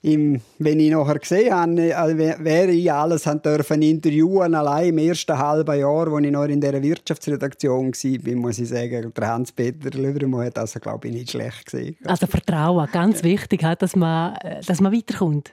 im, 0.01 0.39
wenn 0.59 0.79
ich 0.79 0.91
nachher 0.91 1.19
gesehen 1.19 1.53
habe, 1.53 1.97
also 1.97 2.17
wäre 2.17 2.71
ich 2.71 2.91
alles 2.91 3.23
dürfen 3.23 3.81
interviewen, 3.81 4.55
allein 4.55 4.89
im 4.89 4.97
ersten 4.97 5.37
halben 5.37 5.77
Jahr, 5.77 6.07
als 6.07 6.25
ich 6.25 6.31
noch 6.31 6.45
in 6.45 6.61
dieser 6.61 6.81
Wirtschaftsredaktion 6.81 7.91
war, 7.91 8.35
muss 8.35 8.59
ich 8.59 8.69
sagen, 8.69 9.11
der 9.13 9.27
Hans-Peter 9.27 9.97
Löwermann 9.97 10.45
hat 10.45 10.57
das, 10.57 10.73
glaube 10.75 11.07
ich, 11.07 11.13
nicht 11.13 11.31
schlecht 11.31 11.65
gesehen. 11.65 11.97
Also 12.05 12.27
Vertrauen, 12.27 12.87
ganz 12.91 13.23
wichtig, 13.23 13.65
dass 13.79 13.95
man, 13.95 14.37
dass 14.65 14.79
man 14.79 14.93
weiterkommt. 14.93 15.51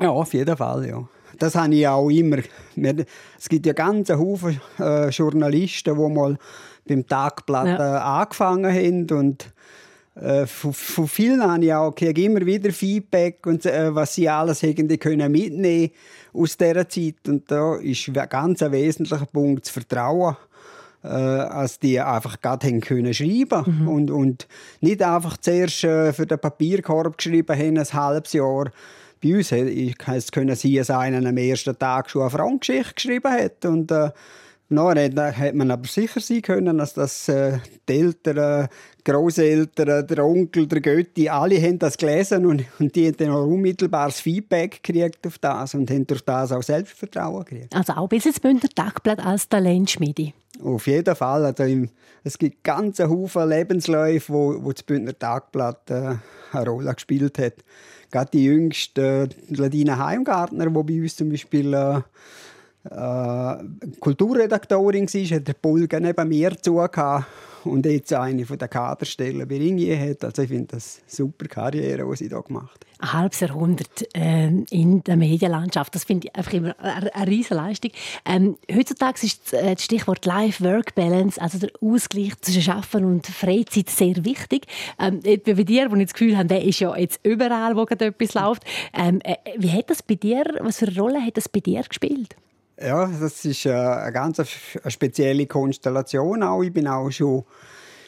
Ja, 0.00 0.10
auf 0.10 0.34
jeden 0.34 0.56
Fall, 0.56 0.88
ja. 0.88 1.08
Das 1.38 1.54
habe 1.54 1.74
ich 1.74 1.86
auch 1.86 2.10
immer. 2.10 2.38
Es 3.38 3.48
gibt 3.48 3.66
ja 3.66 3.72
ganz 3.72 4.10
Haufen 4.10 4.60
äh, 4.78 5.08
Journalisten, 5.10 5.94
die 5.94 6.14
mal 6.14 6.36
beim 6.88 7.06
Tagblatt 7.06 7.66
ja. 7.66 7.76
äh, 7.76 8.00
angefangen 8.00 8.74
haben 8.74 9.18
und 9.18 9.52
äh, 10.20 10.46
von, 10.46 10.72
von, 10.72 11.08
vielen 11.08 11.42
habe 11.42 11.64
ich 11.64 11.72
auch 11.72 11.94
kriege 11.94 12.24
immer 12.24 12.44
wieder 12.44 12.72
Feedback 12.72 13.46
und 13.46 13.64
äh, 13.64 13.94
was 13.94 14.14
sie 14.14 14.28
alles 14.28 14.62
irgendwie 14.62 14.98
können 14.98 15.32
mitnehmen 15.32 15.90
aus 16.32 16.56
dieser 16.56 16.88
Zeit 16.88 17.16
und 17.26 17.50
da 17.50 17.76
ist 17.76 18.08
ein 18.08 18.28
ganz 18.28 18.60
wesentlicher 18.60 19.26
Punkt 19.26 19.66
das 19.66 19.72
Vertrauen 19.72 20.36
äh, 21.02 21.08
als 21.08 21.78
die 21.78 22.00
einfach 22.00 22.40
gerade 22.40 22.66
haben 22.66 22.80
können 22.80 23.14
schreiben 23.14 23.80
mhm. 23.80 23.88
und, 23.88 24.10
und 24.10 24.48
nicht 24.80 25.02
einfach 25.02 25.36
zuerst 25.38 25.84
äh, 25.84 26.12
für 26.12 26.26
den 26.26 26.38
Papierkorb 26.38 27.16
geschrieben 27.16 27.58
haben, 27.58 27.78
ein 27.78 27.92
halbes 27.92 28.32
Jahr. 28.34 28.70
Bei 29.22 29.36
uns 29.36 29.52
es 29.52 30.32
können 30.32 30.56
sie 30.56 30.76
dass 30.76 30.90
einer 30.90 31.26
am 31.26 31.36
ersten 31.36 31.78
Tag 31.78 32.10
schon 32.10 32.22
eine 32.22 32.30
Frontgeschichte 32.30 32.94
geschrieben 32.94 33.32
hat 33.32 33.64
und 33.64 33.90
äh, 33.90 34.10
No, 34.72 34.94
dann 34.94 35.36
hat 35.36 35.54
man 35.56 35.72
aber 35.72 35.88
sicher 35.88 36.20
sein 36.20 36.42
können, 36.42 36.78
dass 36.78 36.94
das 36.94 37.28
äh, 37.28 37.58
die 37.88 37.92
Eltern, 37.92 38.68
Großeltern, 39.12 40.06
der 40.06 40.24
Onkel, 40.24 40.66
der 40.66 40.80
Götti, 40.80 41.28
alle 41.28 41.60
haben 41.60 41.78
das 41.78 41.96
gelesen 41.96 42.46
und, 42.46 42.64
und 42.78 42.94
die 42.94 43.06
haben 43.06 43.16
dann 43.16 43.30
auch 43.30 43.46
unmittelbares 43.46 44.20
Feedback 44.20 44.82
gekriegt 44.82 45.26
auf 45.26 45.38
das 45.38 45.74
und 45.74 45.90
haben 45.90 46.06
durch 46.06 46.22
das 46.22 46.52
auch 46.52 46.62
Selbstvertrauen 46.62 47.44
gekriegt. 47.44 47.74
Also 47.74 47.94
auch 47.94 48.08
bis 48.08 48.26
ins 48.26 48.40
Bündner 48.40 48.68
Tagblatt 48.74 49.24
als 49.24 49.48
Talentschmiede? 49.48 50.32
Auf 50.62 50.86
jeden 50.86 51.16
Fall. 51.16 51.44
Also 51.46 51.62
im, 51.64 51.88
es 52.24 52.36
gibt 52.38 52.64
ganze 52.64 53.08
Haufen 53.08 53.48
Lebensläufe, 53.48 54.32
wo, 54.32 54.64
wo 54.64 54.72
das 54.72 54.82
Bündner 54.82 55.18
Tagblatt 55.18 55.90
äh, 55.90 56.16
eine 56.52 56.68
Rolle 56.68 56.94
gespielt 56.94 57.38
hat. 57.38 57.54
Gerade 58.10 58.30
die 58.32 58.44
jüngste, 58.44 59.28
äh, 59.50 59.54
Ladina 59.54 59.98
Heimgartner, 59.98 60.66
die 60.66 60.70
bei 60.70 61.02
uns 61.02 61.16
zum 61.16 61.30
Beispiel 61.30 61.72
äh, 61.72 62.00
äh, 62.84 63.98
Kulturredaktorin 64.00 65.06
war, 65.06 65.36
hat 65.36 65.48
der 65.48 65.54
Pulgen 65.54 66.02
neben 66.02 66.28
mir 66.28 66.56
zugehört 66.60 67.26
und 67.64 67.86
jetzt 67.86 68.12
eine 68.12 68.46
von 68.46 68.58
der 68.58 68.68
Kaderstellen 68.68 69.46
bei 69.46 69.58
Ringier 69.58 69.98
hat. 69.98 70.24
Also 70.24 70.42
ich 70.42 70.48
finde 70.48 70.76
das 70.76 71.00
eine 71.00 71.10
super 71.10 71.46
Karriere, 71.46 72.08
die 72.08 72.16
sie 72.16 72.28
hier 72.28 72.42
gemacht 72.42 72.80
hat. 72.80 72.86
Ein 73.00 73.12
halbes 73.14 73.40
Jahrhundert 73.40 74.14
äh, 74.14 74.48
in 74.70 75.02
der 75.04 75.16
Medienlandschaft, 75.16 75.94
das 75.94 76.04
finde 76.04 76.28
ich 76.28 76.36
einfach 76.36 76.52
immer 76.52 76.78
eine, 76.78 77.14
eine 77.14 77.30
riesige 77.30 77.54
Leistung. 77.54 77.90
Ähm, 78.26 78.56
heutzutage 78.74 79.24
ist 79.24 79.52
äh, 79.54 79.74
das 79.74 79.84
Stichwort 79.84 80.24
Life-Work-Balance, 80.26 81.40
also 81.40 81.58
der 81.58 81.70
Ausgleich 81.80 82.38
zwischen 82.40 82.72
Arbeiten 82.72 83.04
und 83.04 83.26
Freizeit, 83.26 83.88
sehr 83.88 84.24
wichtig. 84.24 84.66
Ähm, 84.98 85.20
bei 85.22 85.64
dir, 85.64 85.90
wo 85.90 85.96
ich 85.96 86.04
das 86.04 86.14
Gefühl 86.14 86.36
habe, 86.36 86.48
der 86.48 86.62
ist 86.62 86.80
ja 86.80 86.94
jetzt 86.96 87.20
überall, 87.22 87.76
wo 87.76 87.84
gerade 87.86 88.06
etwas 88.06 88.34
läuft. 88.34 88.64
Ähm, 88.92 89.20
äh, 89.24 89.36
wie 89.56 89.70
hat 89.70 89.88
das 89.88 90.02
bei 90.02 90.14
dir, 90.14 90.44
was 90.60 90.78
für 90.78 90.88
eine 90.88 90.98
Rolle 90.98 91.24
hat 91.24 91.36
das 91.36 91.48
bei 91.48 91.60
dir 91.60 91.82
gespielt? 91.82 92.36
Ja, 92.82 93.06
das 93.20 93.44
ist 93.44 93.66
äh, 93.66 93.72
eine 93.72 94.10
ganz 94.10 94.40
spezielle 94.86 95.46
Konstellation 95.46 96.42
auch. 96.42 96.62
Ich 96.62 96.72
bin 96.72 96.88
auch 96.88 97.10
schon 97.10 97.44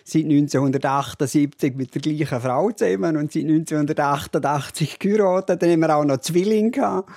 seit 0.02 0.24
1978 0.24 1.74
mit 1.74 1.94
der 1.94 2.00
gleichen 2.00 2.40
Frau 2.40 2.70
zusammen 2.70 3.18
und 3.18 3.30
seit 3.32 3.44
1988 3.44 4.98
geheiratet. 4.98 5.60
Dann 5.60 5.70
haben 5.72 5.80
wir 5.80 5.94
auch 5.94 6.04
noch 6.06 6.22
Zwillinge 6.22 6.70
gehabt 6.70 7.10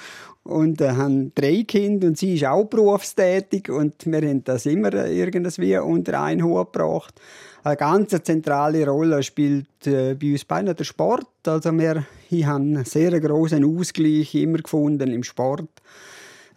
und 0.44 0.82
äh, 0.82 0.92
haben 0.92 1.34
drei 1.34 1.64
Kinder 1.66 2.08
und 2.08 2.18
sie 2.18 2.36
ist 2.36 2.46
auch 2.46 2.66
berufstätig 2.66 3.70
und 3.70 4.06
wir 4.06 4.28
haben 4.28 4.44
das 4.44 4.66
immer 4.66 4.94
irgendwie 4.94 5.78
unter 5.78 6.22
einen 6.24 6.44
Hut 6.44 6.74
gebracht. 6.74 7.16
Eine 7.64 7.78
ganz 7.78 8.10
zentrale 8.24 8.86
Rolle 8.86 9.24
spielt 9.24 9.88
äh, 9.88 10.14
bei 10.14 10.34
uns 10.34 10.44
beiden 10.44 10.76
der 10.76 10.84
Sport. 10.84 11.28
Also 11.48 11.72
wir, 11.72 12.06
ich 12.30 12.46
habe 12.46 12.60
einen 12.60 12.84
sehr 12.84 13.18
großen 13.18 13.64
Ausgleich 13.64 14.36
immer 14.36 14.58
gefunden 14.58 15.10
im 15.10 15.24
Sport 15.24 15.70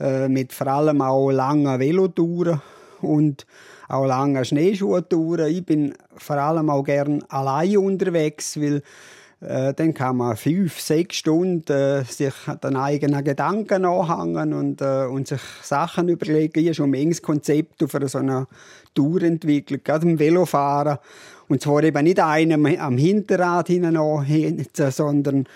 äh, 0.00 0.28
mit 0.28 0.52
vor 0.52 0.67
allem 0.69 1.02
auch 1.02 1.31
langen 1.31 1.78
Velotouren 1.78 2.61
und 3.00 3.47
auch 3.88 4.07
langen 4.07 4.45
Schneeschuhtouren. 4.45 5.49
Ich 5.49 5.64
bin 5.64 5.95
vor 6.17 6.37
allem 6.37 6.71
auch 6.71 6.85
gern 6.85 7.25
allein 7.28 7.78
unterwegs, 7.78 8.61
weil 8.61 8.83
äh, 9.40 9.73
dann 9.73 9.95
kann 9.95 10.17
man 10.17 10.37
fünf, 10.37 10.81
sechs 10.81 11.17
Stunden 11.19 11.73
äh, 11.73 12.05
sich 12.05 12.35
den 12.62 12.76
eigenen 12.76 13.23
Gedanken 13.23 13.85
anhängen 13.85 14.52
und, 14.52 14.81
äh, 14.81 15.05
und 15.05 15.28
sich 15.28 15.40
Sachen 15.62 16.09
überlegen. 16.09 16.59
Ich 16.59 16.67
habe 16.67 16.75
schon 16.75 16.95
ein 16.95 17.23
Konzept 17.23 17.85
für 17.87 18.09
so 18.09 18.19
eine 18.19 18.49
Tour 18.95 19.23
entwickelt, 19.23 19.85
gerade 19.85 20.09
im 20.09 20.19
Velofahren. 20.19 20.99
Und 21.47 21.62
zwar 21.62 21.85
eben 21.85 22.05
nicht 22.05 22.21
einem 22.21 22.67
am 22.67 22.99
Hinterrad 22.99 23.69
hinein, 23.69 24.67
sondern 24.75 25.47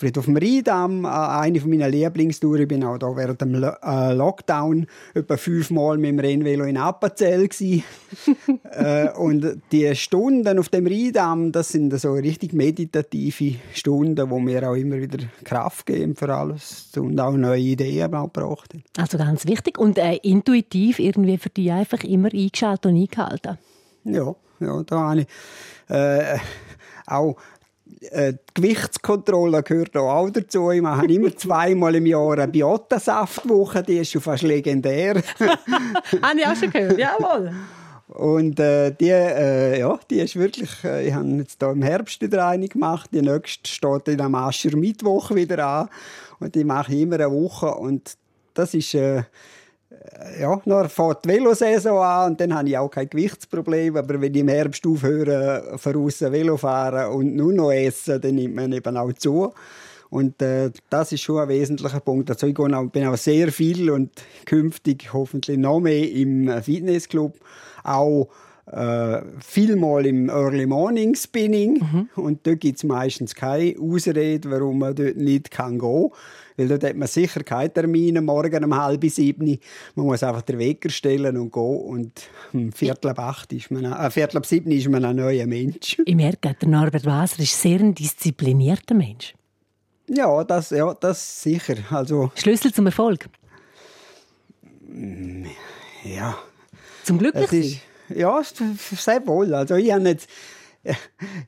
dem 0.00 0.36
Rheindamm, 0.36 1.04
äh, 1.04 1.08
eine 1.08 1.60
meiner 1.60 1.88
Lieblingstouren. 1.88 2.62
Ich 2.62 2.68
bin 2.68 2.84
auch 2.84 2.98
da 2.98 3.14
während 3.14 3.40
dem 3.40 3.54
äh, 3.54 4.12
Lockdown 4.14 4.86
etwa 5.14 5.36
fünfmal 5.36 5.98
mit 5.98 6.10
dem 6.10 6.18
Rennvelo 6.18 6.64
in 6.64 6.76
Appenzell 6.76 7.48
äh, 8.70 9.10
und 9.10 9.62
die 9.70 9.94
Stunden 9.94 10.58
auf 10.58 10.68
dem 10.68 10.86
Rheindamm, 10.86 11.52
das 11.52 11.70
sind 11.70 11.98
so 11.98 12.14
richtig 12.14 12.52
meditative 12.52 13.56
Stunden, 13.72 14.30
wo 14.30 14.38
mir 14.38 14.68
auch 14.68 14.74
immer 14.74 14.96
wieder 14.96 15.18
Kraft 15.44 15.86
geben 15.86 16.16
für 16.16 16.34
alles 16.34 16.90
und 16.96 17.18
auch 17.20 17.32
neue 17.32 17.60
Ideen 17.60 18.14
auch 18.14 18.32
gebracht 18.32 18.74
Also 18.96 19.18
ganz 19.18 19.46
wichtig 19.46 19.78
und 19.78 19.98
äh, 19.98 20.16
intuitiv 20.16 20.98
irgendwie 20.98 21.38
für 21.38 21.50
dich 21.50 21.72
einfach 21.72 22.02
immer 22.04 22.32
eingeschaltet 22.32 22.86
und 22.86 22.96
eingehalten. 22.96 23.58
Ja, 24.04 24.34
ja, 24.60 24.82
da 24.84 24.98
habe 24.98 25.20
ich 25.20 25.26
äh, 25.88 26.38
auch 27.06 27.36
äh, 28.10 28.32
die 28.32 28.38
Gewichtskontrolle 28.54 29.62
gehört 29.62 29.96
auch 29.96 30.30
dazu. 30.30 30.70
Ich 30.70 30.82
mache 30.82 31.06
immer 31.06 31.36
zweimal 31.36 31.94
im 31.94 32.06
Jahr 32.06 32.32
eine 32.32 32.48
Biotasaftwoche, 32.48 33.82
die 33.82 33.98
ist 33.98 34.12
schon 34.12 34.20
fast 34.20 34.42
legendär. 34.42 35.16
Habe 36.22 36.38
ich 36.38 36.46
auch 36.46 36.56
schon 36.56 36.70
gehört, 36.70 36.98
jawohl. 36.98 37.52
Und 38.08 38.60
äh, 38.60 38.90
die, 38.90 39.08
äh, 39.08 39.78
ja, 39.78 39.98
die 40.10 40.20
ist 40.20 40.36
wirklich, 40.36 40.70
äh, 40.84 41.08
ich 41.08 41.14
habe 41.14 41.28
jetzt 41.36 41.56
hier 41.60 41.70
im 41.70 41.82
Herbst 41.82 42.20
wieder 42.20 42.46
eine 42.46 42.68
gemacht. 42.68 43.08
Die 43.12 43.22
nächste 43.22 43.70
steht 43.70 44.08
in 44.08 44.20
am 44.20 44.34
Ascher 44.34 44.76
Mittwoch 44.76 45.30
wieder 45.30 45.66
an. 45.66 45.88
Und 46.38 46.54
die 46.54 46.64
mache 46.64 46.92
ich 46.92 47.00
immer 47.00 47.14
eine 47.14 47.30
Woche. 47.30 47.74
Und 47.74 48.16
das 48.52 48.74
ist, 48.74 48.92
äh, 48.94 49.22
ja, 50.40 50.60
dann 50.64 50.88
fährt 50.88 51.24
die 51.24 51.28
Velosaison 51.28 51.98
an 51.98 52.32
und 52.32 52.40
dann 52.40 52.54
habe 52.54 52.68
ich 52.68 52.78
auch 52.78 52.88
kein 52.88 53.08
Gewichtsproblem. 53.08 53.96
Aber 53.96 54.20
wenn 54.20 54.34
ich 54.34 54.40
im 54.40 54.48
Herbst 54.48 54.86
aufhöre, 54.86 55.74
voraus 55.76 56.20
Velo 56.20 56.56
fahren 56.56 57.12
und 57.12 57.34
nur 57.36 57.52
noch 57.52 57.72
essen, 57.72 58.20
dann 58.20 58.34
nimmt 58.34 58.54
man 58.54 58.72
eben 58.72 58.96
auch 58.96 59.12
zu. 59.12 59.52
Und 60.10 60.42
äh, 60.42 60.70
das 60.90 61.12
ist 61.12 61.22
schon 61.22 61.40
ein 61.40 61.48
wesentlicher 61.48 62.00
Punkt. 62.00 62.30
Also 62.30 62.46
ich 62.46 62.58
auch, 62.58 62.90
bin 62.90 63.06
auch 63.06 63.16
sehr 63.16 63.50
viel 63.50 63.90
und 63.90 64.10
künftig 64.44 65.10
hoffentlich 65.12 65.56
noch 65.56 65.80
mehr 65.80 66.10
im 66.10 66.62
Fitnessclub. 66.62 67.34
Auch 67.82 68.28
äh, 68.66 69.22
vielmal 69.40 70.06
im 70.06 70.28
Early 70.28 70.66
Morning 70.66 71.14
Spinning. 71.14 71.80
Mhm. 71.80 72.08
Und 72.14 72.46
dort 72.46 72.60
gibt 72.60 72.78
es 72.78 72.84
meistens 72.84 73.34
keine 73.34 73.74
Ausrede, 73.78 74.50
warum 74.50 74.78
man 74.78 74.94
dort 74.94 75.16
nicht 75.16 75.50
kann 75.50 75.78
gehen 75.78 76.10
kann. 76.10 76.18
Weil 76.56 76.68
dort 76.68 76.84
hat 76.84 76.96
man 76.96 77.08
sicher 77.08 77.42
keinen 77.42 77.74
Termin 77.74 78.24
morgen 78.24 78.64
um 78.64 78.76
halb 78.76 79.04
sieben. 79.10 79.58
Man 79.94 80.06
muss 80.06 80.22
einfach 80.22 80.42
den 80.42 80.58
Wecker 80.58 80.90
stellen 80.90 81.36
und 81.36 81.52
gehen. 81.52 81.80
Und 81.80 82.12
um 82.52 82.72
Viertel 82.72 83.10
ab 83.10 83.18
acht 83.18 83.52
ist 83.52 83.70
man, 83.70 83.84
äh, 83.84 84.10
Viertel 84.10 84.38
ab 84.38 84.46
sieben 84.46 84.70
ist 84.70 84.88
man 84.88 85.04
ein 85.04 85.16
neuer 85.16 85.46
Mensch. 85.46 85.98
Ich 86.12 86.16
merke, 86.16 86.54
der 86.60 86.68
Norbert 86.68 87.06
Waser 87.06 87.42
ist 87.42 87.60
sehr 87.60 87.80
ein 87.80 87.94
disziplinierter 87.94 88.94
Mensch. 88.94 89.34
Ja, 90.08 90.44
das, 90.44 90.70
ja, 90.70 90.92
das 90.94 91.42
sicher. 91.42 91.76
Also, 91.90 92.30
Schlüssel 92.34 92.72
zum 92.72 92.86
Erfolg? 92.86 93.28
Ja. 96.04 96.36
Zum 97.04 97.18
Glücklichsein? 97.18 97.80
Ja, 98.16 98.42
sehr 98.42 99.26
wohl. 99.26 99.54
Also 99.54 99.76
ich 99.76 99.92
habe 99.92 100.08
jetzt 100.08 100.28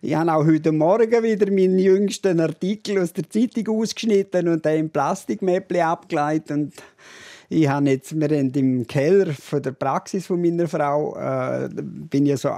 ich 0.00 0.14
habe 0.14 0.33
auch 0.33 0.47
heute 0.47 0.71
Morgen 0.71 1.23
wieder 1.23 1.50
meinen 1.50 1.78
jüngsten 1.78 2.38
Artikel 2.38 3.00
aus 3.00 3.12
der 3.12 3.28
Zeitung 3.28 3.80
ausgeschnitten 3.80 4.47
und 4.47 4.64
den 4.64 4.78
im 4.78 4.90
Plastikmäppli 4.90 5.80
abgeleitet. 5.80 6.50
Und 6.52 6.75
ich 7.49 7.68
habe 7.68 7.90
jetzt, 7.90 8.18
wir 8.18 8.28
haben 8.28 8.52
im 8.52 8.87
Keller 8.87 9.33
von 9.33 9.61
der 9.61 9.73
Praxis 9.73 10.26
von 10.26 10.40
meiner 10.40 10.68
Frau, 10.68 11.16
äh, 11.16 11.68
bin 11.73 12.26
ich 12.26 12.40
so 12.40 12.50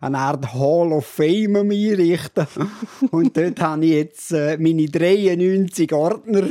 eine 0.00 0.18
Art 0.18 0.54
Hall 0.54 0.92
of 0.92 1.06
Fame 1.06 1.56
am 1.56 1.70
einrichten. 1.70 2.46
und 3.10 3.36
dort 3.36 3.60
habe 3.60 3.84
ich 3.84 3.92
jetzt 3.92 4.32
äh, 4.32 4.56
meine 4.56 4.86
93 4.86 5.92
Ordner 5.92 6.48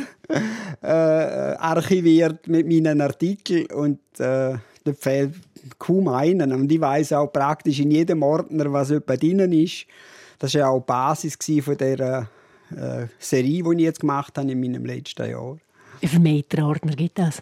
äh, 0.81 0.87
archiviert 0.87 2.47
mit 2.47 2.67
meinen 2.67 2.99
Artikeln 2.99 3.65
und 3.67 3.99
äh, 4.19 4.55
dort 4.83 4.97
fehlt 4.97 5.35
kaum 5.77 6.07
einen. 6.07 6.53
Und 6.53 6.71
ich 6.71 6.81
weiß 6.81 7.13
auch 7.13 7.31
praktisch 7.31 7.79
in 7.79 7.91
jedem 7.91 8.23
Ordner, 8.23 8.71
was 8.71 8.89
jemand 8.89 9.21
drin 9.21 9.51
ist. 9.51 9.85
Das 10.37 10.53
war 10.53 10.61
ja 10.61 10.69
auch 10.69 10.79
die 10.79 10.85
Basis 10.87 11.37
von 11.63 11.77
der 11.77 12.29
äh, 12.71 13.07
Serie, 13.19 13.63
die 13.63 13.73
ich 13.77 13.79
jetzt 13.79 13.99
gemacht 13.99 14.37
habe 14.37 14.51
in 14.51 14.59
meinem 14.59 14.85
letzten 14.85 15.29
Jahr. 15.29 15.57
Wie 15.99 16.07
viele 16.07 16.21
Meter 16.21 16.65
Ordner 16.65 16.95
gibt 16.95 17.19
es? 17.19 17.39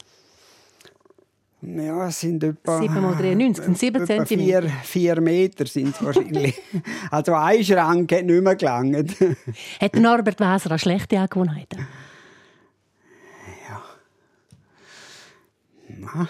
Ja, 1.62 2.08
es 2.08 2.20
sind 2.20 2.44
etwa... 2.44 2.80
7 2.80 3.02
mal 3.02 3.16
93, 3.16 3.78
7 3.78 4.06
cm. 4.06 4.26
4, 4.26 4.64
4 4.84 5.22
Meter 5.22 5.66
sind 5.66 5.96
es 5.96 6.04
wahrscheinlich. 6.04 6.60
also 7.12 7.34
ein 7.34 7.64
Schrank 7.64 8.12
hat 8.12 8.26
nicht 8.26 8.44
mehr 8.44 8.56
gelangt. 8.56 9.16
hat 9.82 9.96
Norbert 9.96 10.40
Waser 10.40 10.76
auch 10.76 10.80
schlechte 10.80 11.20
Angewohnheiten? 11.20 11.88
Ja. 13.68 13.84
Na. 16.00 16.30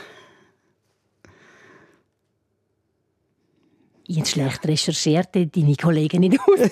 Ich 4.07 4.17
habe 4.17 4.27
schlecht 4.27 4.65
recherchiert, 4.65 5.35
deine 5.35 5.75
Kollegen 5.75 6.21
nicht 6.21 6.39
aus. 6.39 6.59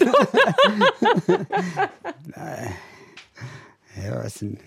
ja, 4.03 4.23
es 4.23 4.35
sind 4.35 4.59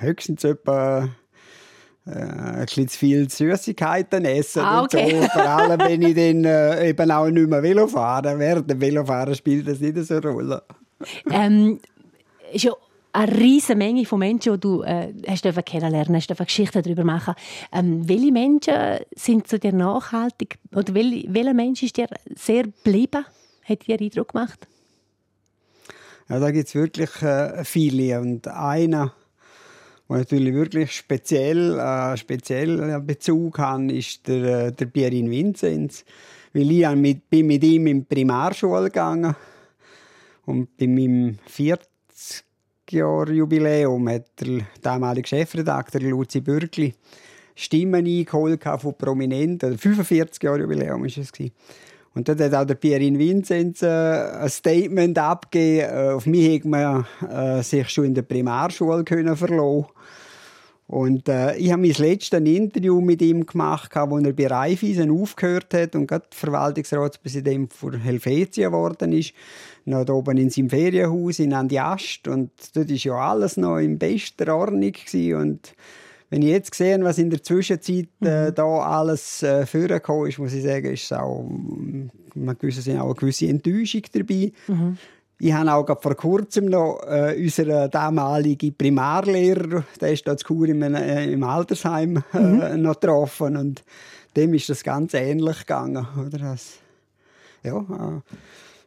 höchstens 0.00 0.44
etwa 0.44 1.08
äh, 2.06 2.10
ein 2.10 2.64
bisschen 2.64 2.88
zu 2.88 2.98
viel 2.98 3.30
Süßigkeiten 3.30 4.24
essen. 4.24 4.62
Ah, 4.62 4.82
okay. 4.82 5.20
so. 5.20 5.28
Vor 5.28 5.48
allem, 5.48 5.80
wenn 5.80 6.02
ich 6.02 6.14
dann 6.42 6.44
äh, 6.44 6.88
eben 6.88 7.10
auch 7.10 7.28
nicht 7.28 7.48
mehr 7.48 7.62
Velo 7.62 7.86
fahre. 7.86 8.38
Während 8.38 8.70
dem 8.70 8.80
Velofahren 8.80 9.34
spielt 9.34 9.68
das 9.68 9.80
nicht 9.80 9.96
so 9.98 10.14
eine 10.14 10.28
Rolle. 10.28 10.62
ähm, 11.30 11.80
schon 12.56 12.72
eine 13.18 13.36
riesige 13.36 13.76
Menge 13.76 14.04
von 14.04 14.20
Menschen, 14.20 14.54
die 14.54 14.60
du 14.60 14.82
äh, 14.82 15.12
hast 15.26 15.42
kennenlernen 15.64 16.14
hast, 16.14 16.28
Geschichten 16.28 16.82
darüber 16.82 17.02
machen. 17.02 17.34
Ähm, 17.72 18.08
welche 18.08 18.30
Menschen 18.30 18.74
sind 19.14 19.48
zu 19.48 19.58
dir 19.58 19.72
nachhaltig? 19.72 20.58
Oder 20.72 20.94
welche, 20.94 21.32
welcher 21.34 21.54
Mensch 21.54 21.82
ist 21.82 21.96
dir 21.96 22.06
sehr 22.36 22.64
geblieben? 22.64 23.24
Hat 23.64 23.86
dir 23.86 24.00
Eindruck 24.00 24.32
gemacht? 24.32 24.68
Ja, 26.28 26.38
da 26.38 26.50
gibt 26.52 26.68
es 26.68 26.74
wirklich 26.76 27.22
äh, 27.22 27.64
viele. 27.64 28.20
Und 28.20 28.46
einer, 28.46 29.12
der 30.08 30.16
natürlich 30.18 30.54
wirklich 30.54 30.92
speziell, 30.92 31.76
äh, 31.76 32.16
speziell 32.16 33.00
Bezug 33.00 33.58
hat, 33.58 33.90
ist 33.90 34.28
der, 34.28 34.66
äh, 34.66 34.72
der 34.72 34.86
Pierin 34.86 35.28
Vinzenz. 35.28 36.04
Weil 36.52 36.70
ich 36.70 36.88
mit, 36.94 37.28
bin 37.28 37.48
mit 37.48 37.64
ihm 37.64 37.88
in 37.88 38.00
die 38.00 38.14
Primarschule 38.14 38.84
gegangen 38.84 39.34
und 40.46 40.76
bei 40.76 40.86
meinem 40.86 41.38
vierten 41.46 41.97
Jahr 42.90 43.28
Jubiläum 43.30 44.08
hat 44.08 44.26
der 44.40 44.66
damalige 44.82 45.28
Chefredakteur 45.28 46.00
Luzi 46.00 46.40
Bürgli 46.40 46.94
Stimmen 47.54 48.06
eingeholt 48.06 48.62
von 48.62 48.94
Prominenten. 48.96 49.76
45 49.76 50.42
Jahre 50.42 50.60
Jubiläum 50.60 51.02
war 51.02 51.06
es. 51.06 51.32
Und 52.14 52.28
dort 52.28 52.40
hat 52.40 52.54
auch 52.54 52.64
der 52.64 52.74
Pierin 52.74 53.18
Vinzenz 53.18 53.82
äh, 53.82 53.88
ein 53.88 54.48
Statement 54.48 55.18
abgegeben. 55.18 55.90
Äh, 55.90 56.10
auf 56.14 56.26
mich 56.26 56.56
hat 56.56 56.64
man 56.64 57.06
äh, 57.28 57.62
sich 57.62 57.88
schon 57.88 58.06
in 58.06 58.14
der 58.14 58.22
Primarschule 58.22 59.04
können 59.04 59.36
verlassen 59.36 59.86
und 60.88 61.28
äh, 61.28 61.54
ich 61.56 61.70
habe 61.70 61.82
mein 61.82 61.92
letztes 61.92 62.40
Interview 62.40 63.02
mit 63.02 63.20
ihm 63.20 63.44
gemacht, 63.44 63.92
wo 63.94 64.18
er 64.18 64.32
bei 64.32 64.46
Raiffeisen 64.46 65.10
aufgehört 65.10 65.74
hat 65.74 65.94
und 65.94 66.06
gerade 66.06 66.24
Verwaltungsratspräsident 66.30 67.74
für 67.74 67.98
Helvetia 67.98 68.70
geworden 68.70 69.12
ist. 69.12 69.34
Noch 69.84 70.08
oben 70.08 70.38
in 70.38 70.48
seinem 70.48 70.70
Ferienhaus 70.70 71.40
in 71.40 71.52
Andiast. 71.52 72.26
Und 72.26 72.52
dort 72.72 72.88
war 72.88 72.96
ja 72.96 73.14
alles 73.14 73.58
noch 73.58 73.76
in 73.76 73.98
bester 73.98 74.56
Ordnung. 74.56 74.92
Gewesen. 74.92 75.34
Und 75.34 75.74
wenn 76.30 76.40
ich 76.40 76.48
jetzt 76.48 76.74
sehe, 76.74 76.98
was 77.04 77.18
in 77.18 77.28
der 77.28 77.42
Zwischenzeit 77.42 78.08
äh, 78.22 78.48
mhm. 78.48 78.54
da 78.54 78.64
alles 78.64 79.42
äh, 79.42 79.66
vorgekommen 79.66 80.30
ist, 80.30 80.38
muss 80.38 80.54
ich 80.54 80.62
sagen, 80.62 80.90
ist 80.90 81.12
auch, 81.12 81.46
man 82.34 82.56
gewisse, 82.58 82.98
auch 82.98 83.04
eine 83.04 83.14
gewisse 83.14 83.46
Enttäuschung 83.46 84.02
dabei. 84.14 84.52
Mhm. 84.66 84.96
Ich 85.40 85.52
habe 85.52 85.72
auch 85.72 86.00
vor 86.02 86.16
kurzem 86.16 86.66
noch 86.66 87.00
äh, 87.06 87.36
unseren 87.40 87.88
damaligen 87.92 88.74
Primarlehrer, 88.74 89.84
der 90.00 90.12
ist 90.12 90.26
da 90.26 90.36
zu 90.36 90.44
Kur 90.44 90.68
im, 90.68 90.82
äh, 90.82 91.32
im 91.32 91.44
Altersheim 91.44 92.24
äh, 92.34 92.38
mhm. 92.38 92.82
noch 92.82 92.98
getroffen 92.98 93.56
und 93.56 93.84
dem 94.36 94.52
ist 94.54 94.68
das 94.68 94.82
ganz 94.82 95.14
ähnlich 95.14 95.60
gegangen. 95.60 96.08
Oder? 96.18 96.38
Das, 96.38 96.78
ja, 97.62 97.78
äh, 97.78 98.20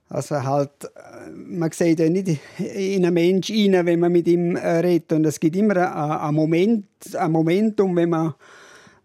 also 0.10 0.43
halt, 0.43 0.72
äh, 0.84 1.29
man 1.29 1.72
sieht 1.72 2.01
ja 2.01 2.10
nicht 2.10 2.27
in 2.60 3.05
einen 3.05 3.13
Menschen 3.13 3.74
rein, 3.74 3.86
wenn 3.86 4.01
man 4.01 4.12
mit 4.12 4.27
ihm 4.27 4.58
äh, 4.58 4.79
redet. 4.79 5.13
Und 5.13 5.25
es 5.25 5.39
gibt 5.39 5.55
immer 5.55 6.22
ein 6.22 6.36
Moment, 6.36 6.86
ein 7.15 7.31
Momentum, 7.31 7.96
wenn 7.96 8.10
man 8.10 8.34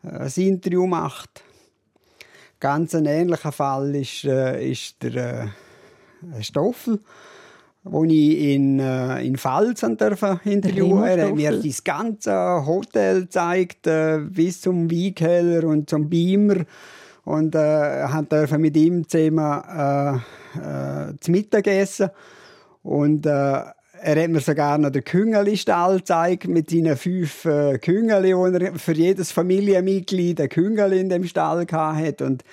ein 0.02 0.32
Interview 0.34 0.84
macht. 0.88 1.44
Ganz 2.58 2.92
ein 2.96 3.06
ähnlicher 3.06 3.52
Fall 3.52 3.94
ist, 3.94 4.24
ist 4.24 4.96
der 5.02 5.52
Stoffel 6.40 6.98
wo 7.88 8.04
ich 8.04 8.54
in, 8.54 8.80
äh, 8.80 9.22
in 9.22 9.36
Pfalz 9.36 9.82
interviewen 9.82 11.04
Er 11.04 11.28
hat 11.28 11.34
mir 11.34 11.52
das 11.52 11.84
ganze 11.84 12.66
Hotel 12.66 13.22
gezeigt, 13.22 13.86
äh, 13.86 14.18
bis 14.18 14.60
zum 14.60 14.90
Weinkeller 14.90 15.66
und 15.66 15.88
zum 15.88 16.08
Beamer. 16.08 16.64
Und 17.24 17.54
äh, 17.54 18.06
durfte 18.28 18.58
mit 18.58 18.76
ihm 18.76 19.08
zusammen 19.08 19.62
äh, 19.68 20.16
äh, 20.58 21.14
zu 21.20 21.30
Mittag 21.30 21.66
essen. 21.66 22.10
Und 22.82 23.26
äh, 23.26 23.30
er 23.30 24.22
hat 24.22 24.30
mir 24.30 24.40
sogar 24.40 24.78
noch 24.78 24.90
den 24.90 25.04
Küngeli-Stall 25.04 25.98
gezeigt 25.98 26.48
mit 26.48 26.70
seinen 26.70 26.96
fünf 26.96 27.44
äh, 27.44 27.78
Küngeli, 27.78 28.36
wo 28.36 28.46
er 28.46 28.74
für 28.74 28.92
jedes 28.92 29.32
Familienmitglied 29.32 30.40
ein 30.40 30.48
Küngeli 30.48 31.00
in 31.00 31.08
dem 31.08 31.24
Stall 31.24 31.66
hatte. 31.70 32.24
Und 32.24 32.44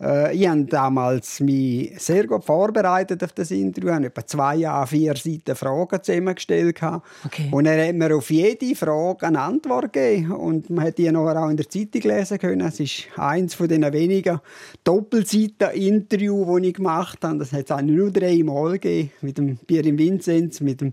äh, 0.00 0.34
ich 0.34 0.48
habe 0.48 0.64
damals 0.64 1.40
mich 1.40 1.92
sehr 1.98 2.26
gut 2.26 2.44
vorbereitet 2.44 3.22
auf 3.22 3.32
das 3.32 3.50
Interview. 3.50 3.90
Ich 3.90 3.94
habe 3.94 4.06
etwa 4.06 4.26
zwei 4.26 4.86
vier 4.86 5.14
Seiten 5.16 5.54
Fragen 5.54 6.02
zusammengestellt. 6.02 6.80
Okay. 7.24 7.48
Und 7.50 7.66
er 7.66 7.88
hat 7.88 7.94
mir 7.94 8.16
auf 8.16 8.30
jede 8.30 8.74
Frage 8.74 9.26
eine 9.26 9.40
Antwort 9.40 9.92
gegeben. 9.92 10.32
Und 10.32 10.70
man 10.70 10.86
hat 10.86 10.98
die 10.98 11.10
nachher 11.10 11.42
auch 11.42 11.50
in 11.50 11.56
der 11.56 11.68
Zeitung 11.68 12.02
lesen 12.02 12.38
können. 12.38 12.66
Es 12.66 12.80
ist 12.80 13.08
eines 13.16 13.54
von 13.54 13.68
den 13.68 13.82
wenigen 13.92 14.40
Doppelseiten-Interviews, 14.84 16.60
die 16.60 16.68
ich 16.68 16.74
gemacht 16.74 17.18
habe. 17.22 17.38
Das 17.38 17.52
hat 17.52 17.64
es 17.66 17.70
eigentlich 17.70 17.96
nur 17.98 18.10
dreimal 18.10 18.72
gegeben. 18.72 19.10
Mit 19.20 19.38
dem 19.38 19.58
Pierre 19.58 19.96
Vinzenz, 19.96 20.60
mit 20.60 20.80
dem 20.80 20.92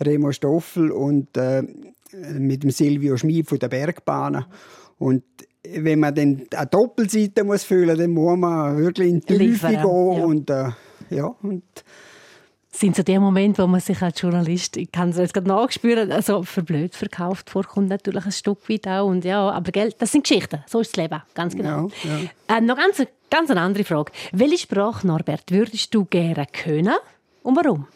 Remo 0.00 0.32
Stoffel 0.32 0.90
und 0.90 1.36
äh, 1.36 1.62
mit 2.38 2.62
dem 2.62 2.70
Silvio 2.70 3.16
Schmid 3.16 3.48
von 3.48 3.58
der 3.58 3.68
Bergbahnen. 3.68 4.46
Und 4.98 5.24
wenn 5.76 6.00
man 6.00 6.14
dann 6.14 6.42
eine 6.54 6.66
Doppelseite 6.66 7.44
muss 7.44 7.64
füllen, 7.64 7.98
dann 7.98 8.10
muss 8.10 8.38
man 8.38 8.76
wirklich 8.78 9.08
in 9.08 9.20
die 9.20 9.38
Tiefe 9.38 9.68
gehen. 9.68 9.78
Ja. 9.78 9.84
Und, 9.84 10.50
äh, 10.50 10.70
ja, 11.10 11.34
und 11.42 11.62
sind 12.76 12.94
so 12.94 13.02
die 13.02 13.18
Momente, 13.18 13.62
wo 13.62 13.66
man 13.66 13.80
sich 13.80 14.00
als 14.02 14.20
Journalist, 14.20 14.76
ich 14.76 14.92
kann 14.92 15.10
es 15.10 15.16
jetzt 15.16 15.34
gerade 15.34 15.48
nachspüren, 15.48 16.12
also 16.12 16.42
für 16.42 16.62
blöd 16.62 16.94
verkauft 16.94 17.50
vorkommt 17.50 17.88
natürlich 17.88 18.26
ein 18.26 18.32
Stück 18.32 18.68
weit 18.68 18.86
auch. 18.86 19.06
Und 19.06 19.24
ja, 19.24 19.50
aber 19.50 19.72
Geld, 19.72 19.96
das 19.98 20.12
sind 20.12 20.24
Geschichten. 20.24 20.62
So 20.66 20.80
ist 20.80 20.96
das 20.96 21.02
Leben, 21.02 21.22
ganz 21.34 21.56
genau. 21.56 21.88
Ja, 22.04 22.18
ja. 22.50 22.58
Äh, 22.58 22.60
noch 22.60 22.76
ganz, 22.76 23.02
ganz 23.30 23.50
eine 23.50 23.60
andere 23.60 23.84
Frage. 23.84 24.12
Welche 24.32 24.58
Sprache, 24.58 25.06
Norbert, 25.06 25.50
würdest 25.50 25.94
du 25.94 26.04
gerne 26.04 26.46
können 26.52 26.96
und 27.42 27.56
warum? 27.56 27.86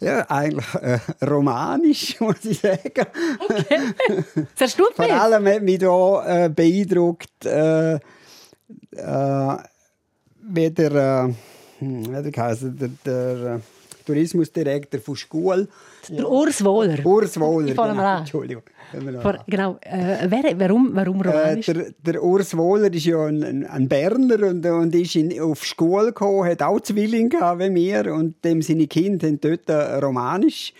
Ja, 0.00 0.28
eigentlich 0.28 0.74
äh, 0.74 0.98
romanisch, 1.24 2.16
muss 2.20 2.44
ich 2.44 2.60
sagen. 2.60 3.06
Okay. 3.48 3.94
Das 4.58 4.74
Vor 4.74 5.10
allem 5.10 5.46
hat 5.46 5.62
mich 5.62 5.78
da 5.78 6.44
äh, 6.44 6.48
beeindruckt, 6.48 7.46
äh, 7.46 7.94
äh, 7.94 9.56
wie 10.42 10.70
der, 10.70 10.92
äh, 10.92 11.34
hm, 11.78 12.24
wie 12.24 12.30
der, 12.30 12.56
der, 12.56 12.90
der 13.04 13.54
äh, 13.54 13.60
Tourismusdirektor 14.04 15.00
von 15.00 15.16
Schule 15.16 15.68
der 16.08 16.28
Urs 16.28 16.64
Wohler. 16.64 17.04
Urs 17.04 17.38
Wohler, 17.38 17.74
genau. 17.74 18.18
Entschuldigung. 18.18 18.62
Vor, 19.22 19.38
genau. 19.46 19.78
Äh, 19.82 20.26
wer, 20.28 20.58
warum, 20.58 20.90
warum 20.94 21.20
romanisch? 21.22 21.68
Äh, 21.68 21.74
der, 21.74 21.86
der, 22.04 22.22
Urs 22.22 22.56
Wohler 22.56 22.92
ist 22.92 23.04
ja 23.04 23.24
ein, 23.24 23.64
ein 23.66 23.88
Berner 23.88 24.48
und, 24.48 24.66
und 24.66 24.94
ist 24.94 25.14
in, 25.14 25.40
auf 25.40 25.64
Schule 25.64 26.06
gekommen, 26.06 26.48
hat 26.48 26.62
auch 26.62 26.80
Zwillinge 26.80 27.30
wie 27.30 27.74
wir 27.74 28.12
und 28.12 28.44
dem 28.44 28.60
seine 28.62 28.86
Kinder 28.86 29.28
haben 29.28 29.40
dort 29.40 29.68
äh, 29.68 29.96
romanisch 29.98 30.74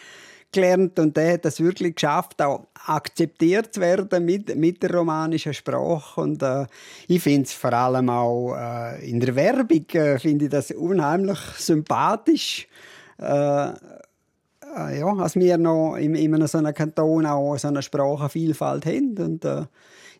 gelernt 0.50 0.98
und 0.98 1.16
der 1.16 1.34
hat 1.34 1.44
das 1.46 1.60
wirklich 1.60 1.94
geschafft, 1.94 2.42
auch 2.42 2.66
akzeptiert 2.86 3.72
zu 3.72 3.80
werden 3.80 4.24
mit, 4.24 4.54
mit 4.54 4.82
der 4.82 4.94
romanischen 4.94 5.54
Sprache 5.54 6.20
und 6.20 6.42
äh, 6.42 6.66
ich 7.08 7.22
finde 7.22 7.44
es 7.44 7.54
vor 7.54 7.72
allem 7.72 8.10
auch 8.10 8.54
äh, 8.54 9.08
in 9.08 9.20
der 9.20 9.34
Werbung 9.34 9.86
äh, 9.92 10.18
finde 10.18 10.46
ich 10.46 10.50
das 10.50 10.70
unheimlich 10.72 11.38
sympathisch 11.56 12.66
äh, 12.66 12.66
äh, 12.66 13.01
ja, 13.22 15.06
als 15.18 15.36
wir 15.36 15.58
noch 15.58 15.96
in, 15.96 16.14
in 16.14 16.46
so 16.46 16.58
einem 16.58 16.74
Kanton 16.74 17.26
auch 17.26 17.56
so 17.56 17.68
eine 17.68 17.82
Sprachenvielfalt 17.82 18.86
haben. 18.86 19.14
Und 19.18 19.44
äh, 19.44 19.64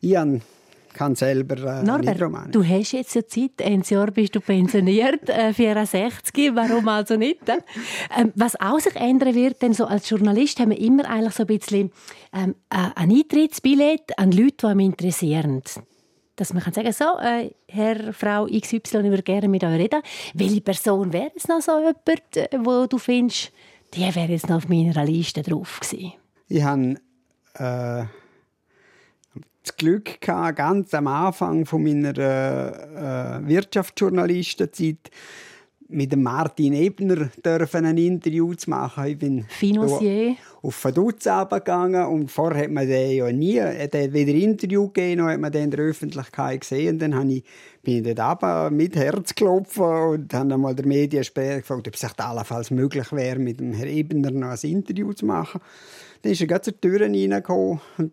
ich 0.01 0.17
kann 0.93 1.15
selber 1.15 1.57
äh, 1.57 1.83
Norbert, 1.83 2.21
nicht. 2.21 2.55
Du 2.55 2.65
hast 2.65 2.93
jetzt 2.93 3.15
ja 3.15 3.27
Zeit, 3.27 3.63
ein 3.63 3.83
Jahr 3.83 4.11
bist 4.11 4.35
du 4.35 4.41
pensioniert, 4.41 5.29
äh, 5.29 5.53
64, 5.53 6.55
warum 6.55 6.87
also 6.89 7.17
nicht? 7.17 7.49
Äh? 7.49 7.59
Ähm, 8.17 8.33
was 8.35 8.61
auch 8.61 8.79
sich 8.79 8.95
ändern 8.97 9.35
wird, 9.35 9.63
denn 9.63 9.73
so 9.73 9.87
als 9.87 10.09
Journalist 10.11 10.61
haben 10.61 10.71
wir 10.71 10.81
immer 10.81 11.09
eigentlich 11.09 11.35
so 11.35 11.45
ein 11.45 11.47
bisschen 11.47 11.91
ähm, 12.33 12.55
ein 12.69 13.11
Eintrittsbillett 13.11 14.19
an 14.19 14.33
Leute, 14.33 14.69
die 14.69 14.75
mich 14.75 14.87
interessieren 14.87 15.63
dass 16.43 16.53
man 16.53 16.63
kann 16.63 16.73
sagen 16.73 16.93
so, 16.93 17.05
äh, 17.21 17.53
Herr, 17.69 18.13
Frau 18.13 18.47
XY, 18.47 18.79
ich 18.79 18.93
würde 18.93 19.23
gerne 19.23 19.49
mit 19.49 19.63
euch 19.63 19.79
reden. 19.79 20.03
Welche 20.35 20.61
Person 20.61 21.13
wäre 21.13 21.31
es 21.37 21.47
noch 21.47 21.61
so 21.61 21.79
jemand, 21.79 22.37
äh, 22.37 22.49
wo 22.59 22.87
du 22.87 22.99
findest, 22.99 23.53
die 23.95 24.01
wäre 24.01 24.33
jetzt 24.33 24.49
noch 24.49 24.57
auf 24.57 24.69
meiner 24.69 25.05
Liste 25.05 25.43
drauf 25.43 25.79
gewesen. 25.79 26.15
Ich 26.49 26.63
habe 26.65 26.97
äh, 27.55 28.05
das 29.63 29.77
Glück 29.77 30.21
gehabt, 30.21 30.57
ganz 30.57 30.93
am 30.95 31.07
Anfang 31.07 31.65
von 31.65 31.85
meiner 31.85 32.19
äh, 32.19 33.47
Wirtschaftsjournalistenzeit 33.47 35.11
mit 35.93 36.13
dem 36.13 36.23
Martin 36.23 36.73
Ebner 36.73 37.29
dürfen 37.45 37.85
ein 37.85 37.99
Interview 37.99 38.55
zu 38.55 38.71
machen. 38.71 39.07
Ich 39.07 39.19
bin 39.19 39.45
Financier. 39.49 40.37
auf 40.63 40.85
Vaduz 40.85 41.25
gegangen 41.25 42.07
und 42.07 42.31
vorher 42.31 42.65
hat 42.65 42.71
man 42.71 42.87
den 42.87 43.17
ja 43.17 43.31
nie, 43.31 43.61
hat 43.61 43.93
weder 43.93 44.33
Interview 44.33 44.89
gegeben, 44.89 45.23
noch 45.23 45.29
hat 45.31 45.41
man 45.41 45.53
den 45.53 45.65
in 45.65 45.71
der 45.71 45.81
Öffentlichkeit 45.81 46.61
gesehen. 46.61 46.95
Und 46.95 46.99
dann 47.01 47.15
habe 47.15 47.33
ich, 47.33 47.45
bin 47.83 48.05
ich 48.05 48.15
dort 48.15 48.43
runter 48.43 48.71
mit 48.71 48.97
Herzklopfen 48.97 49.85
und 49.85 50.35
habe 50.35 50.55
einmal 50.55 50.75
der 50.75 50.87
Mediensprecher 50.87 51.61
gefragt, 51.61 51.89
ob 51.89 51.95
es 51.95 52.03
echt 52.03 52.21
allenfalls 52.21 52.71
möglich 52.71 53.13
wäre, 53.13 53.39
mit 53.39 53.61
dem 53.61 53.73
Herrn 53.73 53.89
Ebner 53.89 54.31
noch 54.31 54.49
ein 54.49 54.71
Interview 54.71 55.13
zu 55.13 55.27
machen. 55.27 55.61
Dann 56.23 56.33
ist 56.33 56.41
er 56.41 56.47
gerade 56.47 56.63
zur 56.63 56.81
Tür 56.81 57.01
reingekommen 57.01 57.81
und 57.99 58.13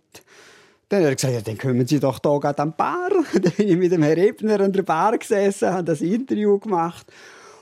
dann 0.90 1.04
hat 1.04 1.10
er 1.10 1.16
gesagt, 1.16 1.34
ja, 1.34 1.42
dann 1.42 1.58
kommen 1.58 1.86
Sie 1.86 2.00
doch 2.00 2.20
hier 2.22 2.40
gerade 2.40 2.62
am 2.64 2.76
Bar. 2.76 3.12
dann 3.34 3.52
bin 3.56 3.70
ich 3.70 3.78
mit 3.78 3.92
dem 3.92 4.02
Herrn 4.02 4.18
Ebner 4.18 4.60
an 4.60 4.74
der 4.74 4.82
Bar 4.82 5.18
gesessen, 5.18 5.72
habe 5.72 5.84
das 5.84 6.02
Interview 6.02 6.58
gemacht. 6.58 7.06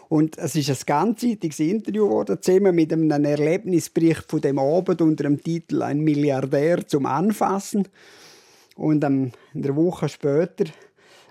Und 0.10 0.38
es 0.38 0.56
ist 0.56 0.70
ein 0.70 0.78
ganzseitiges 0.86 1.60
Interview 1.60 2.08
geworden, 2.08 2.38
zusammen 2.42 2.76
mit 2.76 2.94
einem 2.94 3.26
Erlebnisbericht 3.26 4.26
von 4.30 4.42
dem 4.42 4.58
Abend 4.58 5.02
unter 5.02 5.24
dem 5.24 5.44
Titel 5.44 5.82
«Ein 5.82 6.00
Milliardär 6.00 6.88
zum 6.88 7.06
Anfassen». 7.06 7.88
Und 8.76 9.04
ähm, 9.04 9.32
eine 9.54 9.76
Woche 9.76 10.08
später 10.08 10.66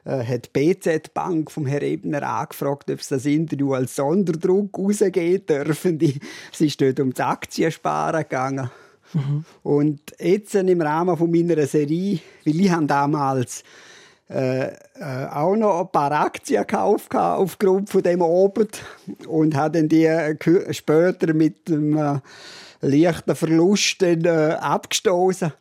äh, 0.04 0.24
hat 0.24 0.46
die 0.46 0.74
BZ 0.74 1.14
Bank 1.14 1.50
vom 1.50 1.64
Herrn 1.66 1.84
Ebner 1.84 2.22
angefragt, 2.22 2.90
ob 2.90 3.00
es 3.00 3.08
das 3.08 3.24
Interview 3.24 3.72
als 3.72 3.96
Sonderdruck 3.96 4.76
rausgehen 4.76 5.46
dürfen. 5.46 5.98
Es 6.52 6.60
ist 6.60 6.80
dort 6.80 7.00
um 7.00 7.12
das 7.12 7.26
Aktiensparen 7.26 8.22
gegangen. 8.22 8.70
Mhm. 9.14 9.44
Und 9.62 10.00
jetzt 10.18 10.54
im 10.54 10.80
Rahmen 10.80 11.16
von 11.16 11.30
meiner 11.30 11.66
Serie, 11.66 12.18
weil 12.44 12.60
ich 12.60 12.72
damals 12.86 13.62
äh, 14.28 14.66
äh, 14.66 14.72
auch 15.32 15.54
noch 15.54 15.82
ein 15.82 15.88
paar 15.92 16.10
Aktien 16.10 16.62
gekauft 16.62 17.14
aufgrund 17.14 17.90
von 17.90 18.02
dem 18.02 18.22
Abend 18.22 18.82
und 19.28 19.54
habe 19.54 19.78
dann 19.78 19.88
die 19.88 20.08
später 20.72 21.32
mit 21.32 21.68
einem 21.68 21.96
äh, 21.96 22.18
leichten 22.80 23.36
Verlust 23.36 24.02
dann, 24.02 24.24
äh, 24.24 24.56
abgestoßen 24.60 25.52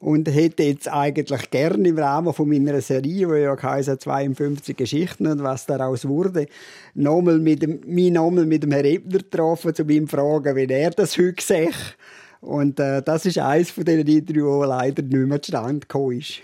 und 0.00 0.28
hätte 0.28 0.64
jetzt 0.64 0.88
eigentlich 0.88 1.48
gerne 1.50 1.88
im 1.88 1.96
Rahmen 1.96 2.34
von 2.34 2.48
meiner 2.48 2.80
Serie, 2.80 3.28
wo 3.28 3.34
ja 3.34 3.56
heisst 3.62 4.00
52 4.00 4.76
Geschichten 4.76 5.28
und 5.28 5.44
was 5.44 5.66
daraus 5.66 6.08
wurde, 6.08 6.46
nochmal 6.94 7.38
mit 7.38 7.62
dem, 7.62 7.80
mich 7.86 8.10
nochmal 8.10 8.46
mit 8.46 8.64
dem 8.64 8.72
Herrn 8.72 8.84
Ebner 8.84 9.18
getroffen, 9.18 9.76
zu 9.76 9.84
ihm 9.84 10.08
fragen, 10.08 10.56
wie 10.56 10.66
er 10.66 10.90
das 10.90 11.16
heute 11.16 11.40
sieht. 11.40 11.96
Und 12.42 12.80
äh, 12.80 13.00
das 13.02 13.24
ist 13.24 13.38
eines 13.38 13.70
von 13.70 13.84
diesen 13.84 14.06
Interviews, 14.06 14.62
das 14.62 14.68
leider 14.68 15.02
nicht 15.02 15.28
mehr 15.28 15.40
zustande 15.40 15.80
gekommen 15.80 16.18
ist. 16.18 16.40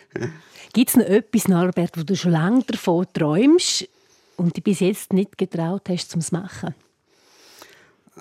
Gibt 0.73 0.91
es 0.91 0.97
noch 0.97 1.05
etwas, 1.05 1.49
Norbert, 1.49 1.99
wo 1.99 2.05
du 2.05 2.15
schon 2.15 2.33
lange 2.33 2.63
davon 2.63 3.05
träumst 3.13 3.89
und 4.37 4.57
dich 4.57 4.63
bis 4.63 4.79
jetzt 4.81 5.13
nicht 5.13 5.37
getraut 5.37 5.83
hast, 5.89 6.11
zum 6.11 6.21
zu 6.21 6.35
machen? 6.35 6.75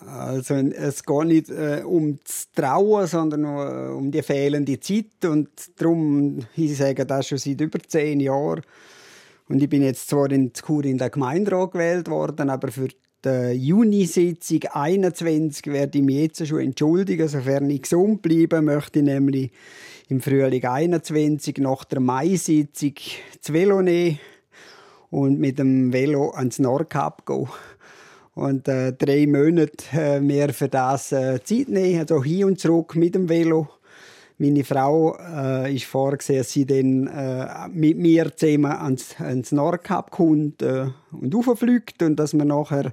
Also 0.08 0.56
es 0.56 1.04
geht 1.04 1.26
nicht 1.26 1.50
äh, 1.50 1.84
um 1.86 2.20
das 2.24 2.50
Trauen, 2.56 3.06
sondern 3.06 3.42
nur 3.42 3.66
äh, 3.66 3.90
um 3.94 4.12
die 4.12 4.24
fehlende 4.24 4.80
Zeit. 4.80 5.24
Und 5.26 5.50
darum, 5.78 6.40
ich 6.56 6.78
sage 6.78 7.06
das 7.06 7.28
schon 7.28 7.38
seit 7.38 7.62
über 7.62 7.80
zehn 7.80 8.20
Jahren. 8.20 8.62
Und 9.50 9.62
ich 9.62 9.70
bin 9.70 9.84
jetzt 9.84 10.10
zwar 10.10 10.32
in 10.32 10.52
Chur 10.52 10.84
in 10.84 10.98
der 10.98 11.12
Gemeinderat 11.12 11.74
gewählt 11.74 12.10
worden, 12.10 12.50
aber 12.50 12.70
für 12.70 12.88
die 13.28 13.68
Juni-Sitzung 13.68 14.62
21 14.72 15.68
werde 15.68 15.98
ich 15.98 16.04
mich 16.04 16.16
jetzt 16.18 16.48
schon 16.48 16.62
entschuldigen, 16.62 17.28
sofern 17.28 17.70
ich 17.70 17.82
gesund 17.82 18.22
bleibe, 18.22 18.62
möchte 18.62 19.00
ich 19.00 19.06
nämlich 19.06 19.52
im 20.10 20.22
Frühling 20.22 20.64
21 20.64 21.58
nach 21.58 21.84
der 21.84 22.00
Mai-Sitzung 22.00 22.94
das 23.42 23.54
Velo 23.54 23.82
nehmen 23.82 24.20
und 25.10 25.40
mit 25.40 25.60
dem 25.60 25.92
Velo 25.92 26.32
ans 26.32 26.60
Nordkap 26.60 27.26
gehen 27.26 27.48
und 28.36 28.68
äh, 28.68 28.94
drei 28.94 29.28
Monate 29.28 29.86
äh, 29.94 30.20
mehr 30.22 30.54
für 30.54 30.70
das 30.70 31.12
äh, 31.12 31.44
Zeit 31.44 31.70
nehmen, 31.70 32.00
also 32.00 32.24
hin 32.24 32.46
und 32.46 32.60
zurück 32.60 32.96
mit 32.96 33.16
dem 33.16 33.28
Velo. 33.28 33.68
Meine 34.40 34.64
Frau 34.64 35.18
äh, 35.18 35.76
ist 35.76 35.86
vorgesehen, 35.86 36.40
dass 36.40 36.52
sie 36.52 36.66
dann 36.66 37.08
äh, 37.08 37.68
mit 37.70 37.98
mir 37.98 38.36
zusammen 38.36 38.72
ans, 38.72 39.16
ans 39.20 39.52
Nordkap 39.52 40.12
kommt 40.12 40.62
äh, 40.62 40.88
und 41.12 41.34
rauffliegt 41.34 42.04
und 42.04 42.18
dass 42.18 42.34
wir 42.34 42.46
nachher 42.46 42.92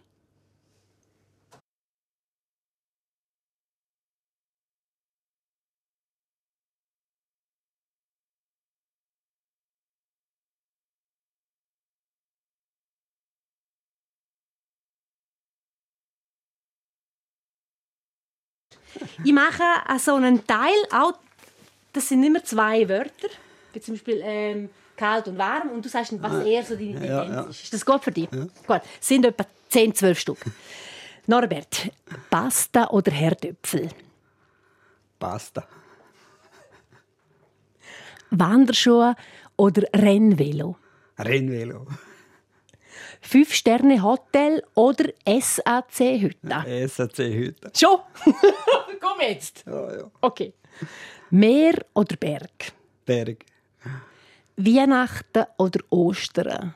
Ich 19.23 19.33
mache 19.33 19.63
so 19.99 20.15
einen 20.15 20.45
Teil 20.45 20.75
auch, 20.91 21.13
das 21.93 22.09
sind 22.09 22.23
immer 22.23 22.43
zwei 22.43 22.87
Wörter, 22.87 23.29
wie 23.73 23.81
zum 23.81 23.95
Beispiel 23.95 24.21
ähm, 24.23 24.69
kalt 24.95 25.27
und 25.27 25.37
warm, 25.37 25.69
und 25.69 25.83
du 25.83 25.89
sagst, 25.89 26.13
was 26.21 26.45
eher 26.45 26.63
so 26.63 26.75
deine 26.75 26.93
Tendenz 26.93 27.09
ja, 27.09 27.23
ja. 27.23 27.41
ist. 27.41 27.63
Ist 27.63 27.73
das 27.73 27.85
gut 27.85 28.03
für 28.03 28.11
dich? 28.11 28.29
Ja. 28.31 28.47
Gut, 28.67 28.81
es 28.99 29.07
sind 29.07 29.25
etwa 29.25 29.45
10, 29.69 29.95
12 29.95 30.19
Stück. 30.19 30.37
Norbert, 31.27 31.91
Pasta 32.29 32.87
oder 32.89 33.11
Herdöpfel? 33.11 33.89
Pasta. 35.19 35.67
Wanderschuhe 38.31 39.15
oder 39.57 39.83
Rennvelo? 39.93 40.77
Rennvelo. 41.17 41.87
Fünf-Sterne-Hotel 43.21 44.63
oder 44.75 45.05
SAC-Hütte? 45.25 46.87
SAC-Hütte. 46.87 47.71
Schon? 47.75 47.99
Komm 49.01 49.19
jetzt. 49.21 49.63
Ja, 49.65 49.97
ja. 49.97 50.11
Okay. 50.21 50.53
Meer 51.29 51.85
oder 51.93 52.15
Berg? 52.15 52.73
Berg. 53.05 53.45
Weihnachten 54.55 55.45
oder 55.57 55.79
Ostern? 55.89 56.75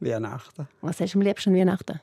Weihnachten. 0.00 0.68
Was 0.80 1.00
hast 1.00 1.14
du 1.14 1.18
am 1.18 1.22
liebsten 1.22 1.50
an 1.50 1.56
Weihnachten? 1.56 2.00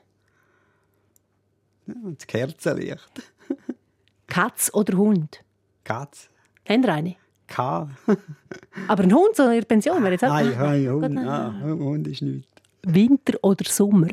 Ja, 1.86 1.94
das 2.16 2.26
Kerzenlicht. 2.26 3.22
Katz 4.26 4.70
oder 4.72 4.96
Hund? 4.96 5.42
Katz. 5.84 6.28
Haben 6.68 6.84
ihr 6.84 6.92
eine? 6.94 7.16
K. 7.46 7.88
Aber 8.88 9.02
ein 9.02 9.12
Hund 9.12 9.34
so 9.34 9.44
in 9.44 9.58
der 9.58 9.62
Pension 9.62 10.00
wäre 10.02 10.12
jetzt 10.12 10.24
auch... 10.24 10.28
Nein, 10.28 10.54
nein, 10.56 10.88
Hund, 10.88 11.14
nein, 11.14 11.62
Hund 11.62 12.06
ist 12.06 12.22
nichts. 12.22 12.48
Winter 12.82 13.38
oder 13.42 13.64
Sommer? 13.68 14.12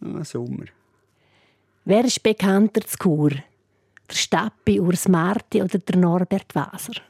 Ja, 0.00 0.24
Sommer. 0.24 0.66
Wer 1.84 2.04
ist 2.04 2.22
bekannter 2.22 2.82
zu 2.82 2.96
Chur? 2.96 3.30
Der 3.30 4.14
Stappi 4.14 4.80
Urs 4.80 5.08
Marti 5.08 5.62
oder 5.62 5.78
der 5.78 5.96
Norbert 5.96 6.54
Waser? 6.54 7.00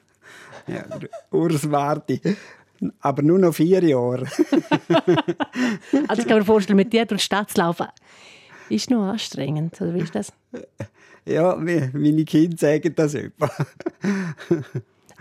Ja, 0.67 0.85
Urs 1.31 1.65
Marti. 1.65 2.21
Aber 3.01 3.23
nur 3.23 3.39
noch 3.39 3.55
vier 3.55 3.83
Jahre. 3.85 4.27
also 6.09 6.23
ich 6.23 6.29
kann 6.29 6.39
mir 6.39 6.45
vorstellen, 6.45 6.77
mit 6.77 6.93
dir 6.93 7.07
durch 7.07 7.21
die 7.21 7.25
Stadt 7.25 7.51
zu 7.51 7.61
laufen, 7.61 7.87
ist 8.69 8.91
noch 8.91 9.05
anstrengend, 9.05 9.81
oder 9.81 9.95
wie 9.95 10.01
ist 10.01 10.15
das? 10.15 10.33
Ja, 11.25 11.55
meine 11.57 12.25
Kinder 12.25 12.57
sagen 12.57 12.93
das 12.95 13.15
etwa. 13.15 13.51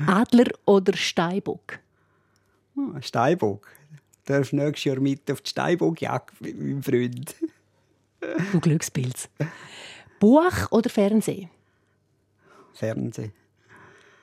Adler 0.08 0.52
oder 0.66 0.96
Steinbock? 0.98 1.80
Ah, 2.76 3.02
Steinbock. 3.02 3.68
Du 4.26 4.34
darfst 4.34 4.54
nächstes 4.54 4.84
Jahr 4.84 5.00
mit 5.00 5.30
auf 5.32 5.42
die 5.42 5.50
Steinbockjagd 5.50 6.42
mit 6.42 6.60
meinem 6.60 6.84
Freund. 6.84 7.36
Du 8.52 8.60
Glückspilz. 8.60 9.30
Buch 10.20 10.72
oder 10.72 10.90
Fernsehen? 10.90 11.50
Fernsehen. 12.74 13.34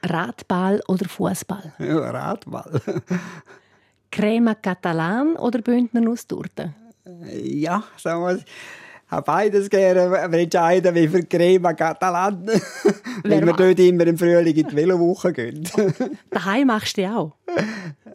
Radball 0.03 0.81
oder 0.87 1.09
Fußball? 1.09 1.75
Ja, 1.79 2.11
Radball. 2.11 2.81
Crema 4.11 4.55
Catalan 4.55 5.37
oder 5.37 5.61
Bündner 5.61 6.01
Nusstorte? 6.01 6.75
Ja, 7.33 7.83
sagen 7.97 8.23
wir 8.23 8.45
habe 9.09 9.23
beides 9.23 9.71
gerne, 9.71 10.21
aber 10.21 10.39
entscheiden 10.39 10.95
wie 10.95 11.09
für 11.09 11.23
Crema 11.23 11.73
Catalan. 11.73 12.47
Weil 13.25 13.47
wir 13.47 13.53
dort 13.53 13.79
immer 13.79 14.07
im 14.07 14.19
Frühling 14.19 14.55
in 14.55 14.69
die 14.69 14.77
Velowoche 14.77 15.33
gehen. 15.33 15.69
Daheim 16.31 16.67
machst 16.67 16.97
du 16.97 17.03
die 17.03 17.09
auch? 17.09 17.33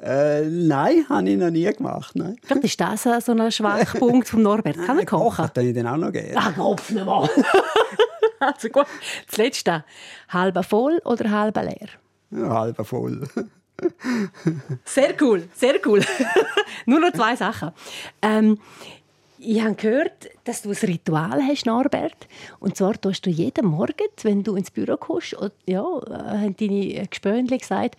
Äh, 0.01 0.45
nein, 0.45 1.06
habe 1.10 1.29
ich 1.29 1.38
noch 1.38 1.49
nie 1.49 1.71
gemacht. 1.71 2.15
Nein. 2.15 2.38
Vielleicht 2.43 2.63
ist 2.63 2.79
das 2.79 3.25
so 3.25 3.32
ein 3.32 3.51
Schwachpunkt 3.51 4.27
von 4.27 4.41
Norbert. 4.43 4.77
Kann 4.86 4.99
er 4.99 5.06
kochen? 5.06 5.49
Das 5.53 5.63
ich 5.63 5.73
dann 5.73 5.88
auch 5.88 5.97
noch 5.97 6.12
gerne. 6.12 6.34
Ach, 6.36 6.56
Kopf 6.56 6.91
mal. 6.91 7.29
also 8.39 8.69
gut. 8.69 8.86
Das 9.29 9.38
Letzte. 9.38 9.86
Halb 10.29 10.63
voll 10.65 11.01
oder 11.06 11.32
halb 11.32 11.56
leer? 11.56 11.89
Ja, 12.32 12.49
halb 12.49 12.86
voll. 12.86 13.27
sehr 14.86 15.13
cool, 15.21 15.47
sehr 15.56 15.75
cool. 15.86 16.01
Nur 16.86 16.99
noch 16.99 17.13
zwei 17.13 17.36
Sachen. 17.36 17.71
Ähm, 18.21 18.60
ich 19.43 19.62
habe 19.62 19.75
gehört, 19.75 20.29
dass 20.43 20.62
du 20.62 20.69
ein 20.69 20.75
Ritual 20.75 21.41
hast, 21.43 21.65
Norbert. 21.65 22.27
Und 22.60 22.77
zwar 22.77 22.99
tust 22.99 23.25
du 23.25 23.29
jeden 23.29 23.65
Morgen, 23.65 24.08
wenn 24.23 24.43
du 24.43 24.56
ins 24.56 24.71
Büro 24.71 24.97
kommst, 24.97 25.36
ja, 25.65 25.84
haben 25.84 26.56
deine 26.58 27.08
Gespönchen 27.08 27.58
gesagt, 27.58 27.97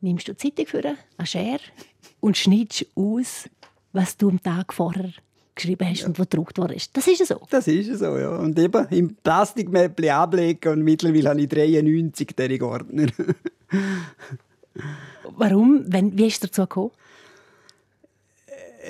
nimmst 0.00 0.28
du 0.28 0.34
die 0.34 0.38
Zeitung 0.38 0.66
für 0.66 0.84
eine 0.84 1.26
Schere 1.26 1.60
und 2.20 2.36
schneidest 2.36 2.86
aus, 2.94 3.48
was 3.92 4.16
du 4.16 4.28
am 4.30 4.42
Tag 4.42 4.72
vorher 4.72 5.10
geschrieben 5.54 5.88
hast 5.88 6.02
ja. 6.02 6.06
und 6.06 6.18
was 6.18 6.28
gedruckt 6.28 6.58
worden 6.58 6.76
ist. 6.76 6.96
Das 6.96 7.06
ist 7.06 7.26
so. 7.26 7.40
Das 7.50 7.66
ist 7.66 7.98
so, 7.98 8.16
ja. 8.18 8.36
Und 8.36 8.58
eben 8.58 8.86
im 8.90 9.16
Plastikmäppchen 9.16 10.10
ablegen 10.10 10.72
und 10.72 10.82
mittlerweile 10.82 11.30
habe 11.30 11.40
ich 11.40 11.48
93 11.48 12.34
dieser 12.36 12.66
Ordner. 12.66 13.06
Warum? 15.36 15.84
wie 15.88 16.26
ist 16.26 16.34
es 16.34 16.40
dazu 16.50 16.62
gekommen? 16.62 16.90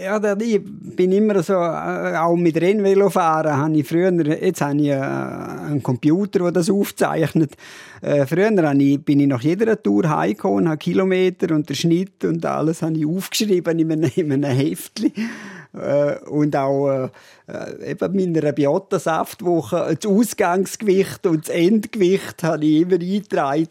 Ja, 0.02 0.20
ich 0.38 0.60
bin 0.62 1.12
immer 1.12 1.42
so, 1.42 1.54
äh, 1.54 2.16
auch 2.16 2.36
mit 2.36 2.60
Rennvelo 2.60 3.08
fahren, 3.08 3.56
habe 3.56 3.76
ich 3.78 3.86
früher, 3.86 4.12
jetzt 4.12 4.60
habe 4.60 4.78
ich 4.78 4.88
äh, 4.88 4.94
einen 4.94 5.82
Computer, 5.82 6.40
der 6.40 6.52
das 6.52 6.68
aufzeichnet. 6.68 7.52
Äh, 8.02 8.26
früher 8.26 8.50
bin 8.50 9.20
ich 9.20 9.26
nach 9.26 9.40
jeder 9.40 9.82
Tour 9.82 10.08
heimgekommen, 10.08 10.68
habe 10.68 10.78
Kilometer 10.78 11.54
und 11.54 11.68
den 11.68 11.76
Schnitt 11.76 12.24
und 12.24 12.44
alles 12.44 12.82
habe 12.82 12.96
ich 12.96 13.06
aufgeschrieben 13.06 13.78
in 13.78 13.92
einem, 13.92 14.10
in 14.14 14.32
einem 14.32 14.56
Heftchen. 14.56 15.12
Äh, 15.76 16.18
und 16.28 16.56
auch 16.56 17.10
äh, 17.46 17.90
eben 17.90 18.16
meiner 18.16 18.52
Biotasaftwoche 18.52 19.96
das 20.00 20.10
Ausgangsgewicht 20.10 21.26
und 21.26 21.46
das 21.46 21.54
Endgewicht 21.54 22.42
habe 22.42 22.64
ich 22.64 22.82
immer 22.82 22.94
eingetragen. 22.94 23.68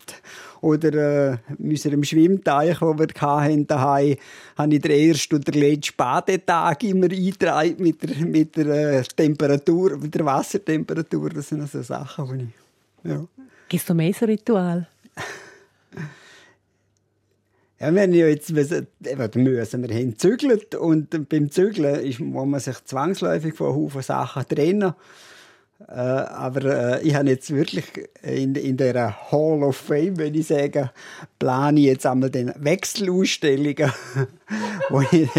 Oder 0.62 0.94
äh, 0.94 1.38
in 1.60 1.70
unserem 1.70 2.04
Schwimmteich, 2.04 2.80
den 2.80 3.00
wir 3.00 3.08
hatten, 3.22 3.68
daheim, 3.68 4.15
habe 4.58 4.74
ich 4.74 4.82
den 4.82 5.10
ersten 5.10 5.36
und 5.36 5.48
den 5.48 5.62
letzten 5.62 5.96
Badetag 5.96 6.84
immer 6.84 7.12
eingetragen 7.12 7.76
mit 7.78 8.02
der, 8.02 8.26
mit 8.26 8.56
der 8.56 9.00
äh, 9.00 9.04
Temperatur, 9.04 9.98
mit 9.98 10.15
der 10.15 10.26
Wassertemperatur. 10.26 11.30
Das 11.30 11.50
sind 11.50 11.62
also 11.62 11.82
Sachen, 11.82 12.39
die 12.39 12.46
ich... 12.46 13.12
Ja. 13.12 13.24
Gibt 13.68 13.84
es 13.84 13.89
noch 13.89 13.96
mehr 13.96 14.13
so 14.13 14.26
Ritual? 14.26 14.88
Ja, 17.79 17.93
wir 17.93 18.03
haben 18.03 18.13
ja 18.13 18.27
jetzt 18.27 18.51
müssen, 18.51 18.88
müssen, 18.99 19.43
wir 19.89 19.95
haben 19.95 20.11
gezügelt 20.11 20.75
und 20.75 21.27
beim 21.27 21.51
Zügeln 21.51 21.99
ist, 22.05 22.21
muss 22.21 22.47
man 22.47 22.61
sich 22.61 22.83
zwangsläufig 22.85 23.53
von 23.53 23.75
Haufen 23.75 24.01
Sachen 24.01 24.47
trennen. 24.47 24.93
Äh, 25.89 25.91
aber 25.91 27.01
äh, 27.01 27.03
ich 27.03 27.15
habe 27.15 27.29
jetzt 27.29 27.53
wirklich 27.53 27.85
in, 28.23 28.55
in 28.55 28.77
der 28.77 29.29
Hall 29.29 29.61
of 29.61 29.75
Fame, 29.75 30.17
wenn 30.17 30.33
ich 30.33 30.47
sage, 30.47 30.91
plane 31.38 31.79
ich 31.81 31.88
jetzt 31.88 32.05
einmal 32.05 32.29
den 32.29 32.53
Wechselausstellungen, 32.57 33.91
wo 34.89 35.01
ich 35.11 35.29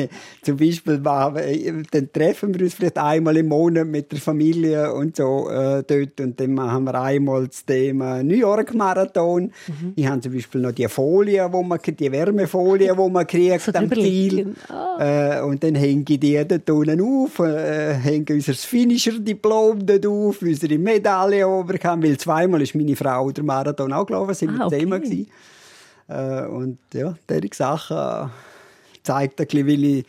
zum 0.42 0.56
Beispiel 0.56 0.98
mache, 0.98 1.82
dann 1.90 2.12
treffen 2.12 2.54
wir 2.54 2.62
uns 2.62 2.74
vielleicht 2.74 2.98
einmal 2.98 3.36
im 3.36 3.48
Monat 3.48 3.86
mit 3.86 4.12
der 4.12 4.18
Familie 4.18 4.92
und 4.92 5.16
so 5.16 5.48
äh, 5.50 5.82
dort 5.86 6.20
und 6.20 6.38
dann 6.40 6.54
machen 6.54 6.84
wir 6.84 6.94
einmal 7.00 7.46
das 7.46 7.64
Thema 7.64 8.22
New 8.22 8.36
York 8.36 8.74
Marathon. 8.74 9.52
Mhm. 9.66 9.92
Ich 9.96 10.06
habe 10.06 10.20
zum 10.20 10.32
Beispiel 10.32 10.60
noch 10.60 10.72
die 10.72 10.88
Folie, 10.88 11.46
wo 11.52 11.62
man 11.62 11.78
die 11.84 12.12
Wärmefolie, 12.12 12.96
wo 12.96 13.08
man 13.08 13.26
kriegt 13.26 13.60
so 13.62 13.72
am 13.72 13.90
Ziel 13.92 14.54
oh. 14.68 15.00
äh, 15.00 15.40
und 15.40 15.62
dann 15.62 15.74
hänge 15.74 16.04
ich 16.08 16.20
die 16.20 16.44
dort 16.46 16.70
unten 16.70 17.00
auf, 17.00 17.38
äh, 17.40 17.94
hänge 17.94 18.26
unser 18.30 18.54
Finisher 18.54 19.18
Diplom 19.18 19.84
dort 19.84 20.06
auf 20.06 20.42
unsere 20.42 20.78
Medaille 20.78 21.46
oberkam, 21.46 22.02
weil 22.02 22.16
zweimal 22.18 22.62
ist 22.62 22.74
meine 22.74 22.96
Frau 22.96 23.30
der 23.30 23.44
Marathon 23.44 23.92
auch 23.92 24.06
gelaufen, 24.06 24.34
sind 24.34 24.60
ah, 24.60 24.66
okay. 24.66 24.78
Thema 24.78 24.98
gewesen. 24.98 25.28
Äh, 26.08 26.46
und 26.46 26.78
ja, 26.94 27.16
diese 27.28 27.48
Sachen 27.52 28.30
zeigt 29.06 29.40
ein 29.40 29.46
bisschen, 29.46 29.66
weil 29.66 29.84
ich 29.84 30.06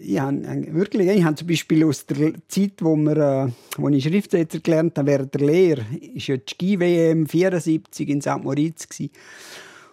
ich 0.00 0.18
habe 0.18 0.42
wirklich, 0.74 1.08
ich 1.08 1.24
habe 1.24 1.34
zum 1.34 1.48
Beispiel 1.48 1.84
aus 1.84 2.06
der 2.06 2.32
Zeit, 2.48 2.72
wo, 2.80 2.96
wir, 2.96 3.16
äh, 3.16 3.48
wo 3.76 3.88
ich 3.88 4.04
Schriftsetzer 4.04 4.60
gelernt 4.60 4.98
habe, 4.98 5.08
während 5.08 5.34
der 5.34 5.40
Lehre, 5.40 5.84
ist 6.14 6.28
ja 6.28 6.36
die 6.36 6.44
Ski-WM 6.48 7.26
74 7.26 8.08
in 8.08 8.20
St. 8.20 8.42
Moritz 8.42 8.88
gewesen. 8.88 9.10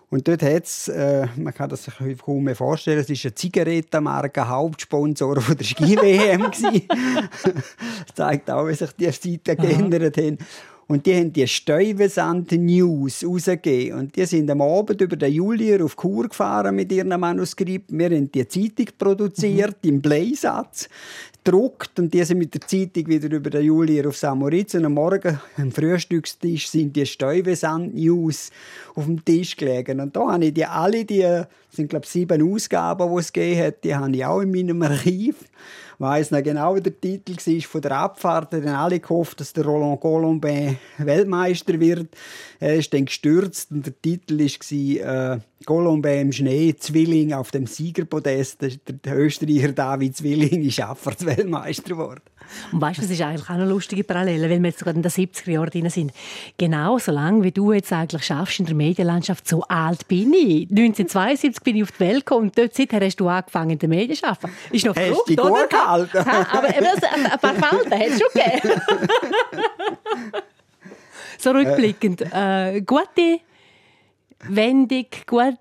Und 0.10 0.28
dort 0.28 0.44
hat 0.44 0.64
es, 0.64 0.88
äh, 0.88 1.28
man 1.36 1.54
kann 1.54 1.70
das 1.70 1.86
sich 1.86 1.94
kaum 2.24 2.44
mehr 2.44 2.56
vorstellen, 2.56 3.00
es 3.00 3.10
ist 3.10 3.26
eine 3.26 3.36
Zigarettenmarke 3.36 4.48
Hauptsponsor 4.48 5.42
von 5.42 5.58
der 5.58 5.66
Ski-WM. 5.66 6.42
das 6.52 8.16
zeigt 8.16 8.50
auch, 8.52 8.68
wie 8.68 8.76
sich 8.76 8.92
die 8.92 9.10
Zeiten 9.10 9.62
geändert 9.62 10.18
haben. 10.18 10.38
Und 10.88 11.08
die 11.08 11.16
haben 11.16 11.34
die 11.34 11.48
Steuwesand-News 11.48 13.26
rausgegeben. 13.26 13.98
Und 13.98 14.16
die 14.16 14.26
sind 14.26 14.50
am 14.52 14.62
Abend 14.62 15.02
über 15.02 15.16
den 15.16 15.34
Julier 15.34 15.84
auf 15.84 15.96
Kur 15.96 16.30
gefahren 16.30 16.76
mit 16.76 16.92
ihrem 16.92 17.20
Manuskript. 17.20 17.92
Wir 17.92 18.06
haben 18.06 18.32
die 18.32 18.48
Zeitung 18.48 18.94
produziert 18.98 19.78
mhm. 19.84 19.90
im 19.90 20.02
Bleisatz 20.02 20.88
gedruckt 21.44 22.00
und 22.00 22.12
die 22.14 22.24
sind 22.24 22.40
mit 22.40 22.54
der 22.54 22.62
Zeitung 22.62 23.08
wieder 23.08 23.32
über 23.32 23.50
den 23.52 23.64
Julier 23.64 24.08
auf 24.08 24.18
St. 24.18 24.36
Moritz. 24.36 24.74
Und 24.76 24.86
am 24.86 24.94
Morgen 24.94 25.40
am 25.58 25.72
Frühstückstisch 25.72 26.70
sind 26.70 26.96
die 26.96 27.06
Steuwesand-News 27.06 28.52
auf 28.96 29.06
dem 29.06 29.24
Tisch 29.24 29.56
gelegen. 29.56 30.00
Und 30.00 30.16
da 30.16 30.34
habe 30.34 30.46
ich 30.46 30.54
die 30.54 30.66
alle, 30.66 31.06
die 31.06 31.44
sind 31.70 31.90
glaube 31.90 32.08
sieben 32.08 32.54
Ausgaben, 32.54 33.12
die 33.12 33.20
es 33.20 33.34
gegeben 33.34 33.62
hat, 33.68 33.84
die 33.84 33.96
habe 33.96 34.16
ich 34.16 34.26
auch 34.26 34.42
in 34.42 34.52
meinem 34.52 34.82
Archiv 34.82 35.36
weiß 36.00 36.32
noch 36.32 36.44
genau, 36.44 36.76
wie 36.76 36.82
der 36.82 37.00
Titel 37.00 37.36
war 37.36 37.62
von 37.62 37.82
der 37.82 37.92
Abfahrt. 37.92 38.54
Da 38.54 38.58
haben 38.58 38.68
alle 38.68 39.00
gehofft, 39.00 39.40
dass 39.40 39.54
der 39.54 39.66
Roland 39.66 40.02
Colombin 40.02 40.78
Weltmeister 40.98 41.80
wird. 41.80 42.16
Er 42.60 42.76
ist 42.76 42.94
dann 42.94 43.06
gestürzt 43.06 43.72
und 43.72 43.86
der 43.86 44.02
Titel 44.02 44.40
war 44.40 45.36
äh, 45.36 45.40
Colombin 45.66 46.22
im 46.22 46.32
Schnee, 46.32 46.76
Zwilling 46.78 47.34
auf 47.34 47.52
dem 47.52 47.68
Siegerpodest. 47.68 48.62
Der 48.62 49.18
Österreicher 49.18 49.72
David 49.72 50.16
Zwilling 50.16 50.64
ist 50.64 50.80
Abfahrtsweltmeister 50.80 51.90
geworden. 51.90 52.22
Und 52.72 52.82
weißt 52.82 52.98
du, 52.98 53.02
das 53.04 53.12
ist 53.12 53.22
eigentlich 53.22 53.46
auch 53.50 53.54
eine 53.54 53.66
lustige 53.66 54.04
Parallele, 54.04 54.50
weil 54.50 54.62
wir 54.62 54.70
jetzt 54.70 54.84
gerade 54.84 54.98
in 54.98 55.04
den 55.04 55.12
70er 55.12 55.52
Jahren 55.52 55.70
drin 55.70 55.90
sind. 55.90 56.12
Genau 56.58 56.98
so 56.98 57.12
lange, 57.12 57.44
wie 57.44 57.52
du 57.52 57.74
jetzt 57.74 57.92
eigentlich 57.94 58.24
schaffst 58.24 58.60
in 58.60 58.66
der 58.66 58.76
Medienlandschaft, 58.76 59.48
so 59.48 59.64
alt 59.64 60.08
bin 60.08 60.34
ich. 60.34 60.70
1972 60.70 61.64
bin 61.64 61.78
ich 61.78 61.84
auf 61.84 61.92
die 61.92 62.00
Welt 62.02 62.26
gekommen 62.26 62.48
und 62.48 62.58
dort 62.58 62.74
seither 62.74 63.00
hast 63.02 63.18
du 63.18 63.28
angefangen 63.28 63.72
in 63.72 63.80
der 63.80 63.90
Medien 63.90 64.16
zu 64.18 64.26
arbeiten. 64.26 64.56
Ist 64.72 64.86
noch 64.86 64.96
Hast 64.96 65.24
du 65.28 65.36
gut 65.36 65.70
gehalten? 65.70 66.18
aber 66.18 66.68
ein 66.68 67.40
paar 67.40 67.56
Falten 67.56 67.92
hat 67.92 68.08
es 68.08 68.20
schon 68.20 68.30
gegeben. 68.34 68.82
so 71.38 71.52
rückblickend. 71.52 72.22
Äh, 72.32 72.82
gute 72.82 73.40
Wendung, 74.50 75.06
gut, 75.26 75.58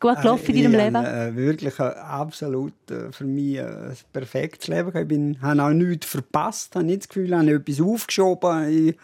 gut 0.00 0.20
gelaufen 0.20 0.54
in 0.54 0.62
deinem 0.62 0.80
Leben? 0.80 0.96
Habe, 0.96 1.08
äh, 1.08 1.36
wirklich 1.36 1.78
äh, 1.78 1.82
absolut 1.82 2.72
äh, 2.90 3.12
für 3.12 3.24
mich 3.24 3.56
äh, 3.56 3.62
ein 3.62 3.96
perfektes 4.12 4.68
Leben. 4.68 4.96
Ich 4.96 5.08
bin, 5.08 5.40
habe 5.40 5.62
auch 5.62 5.70
nichts 5.70 6.06
verpasst, 6.06 6.74
habe 6.74 6.84
nicht 6.84 7.02
das 7.02 7.08
Gefühl, 7.08 7.26
ich 7.26 7.32
habe 7.32 7.50
etwas 7.50 7.80
aufgeschoben. 7.80 8.68
Ich, 8.68 8.96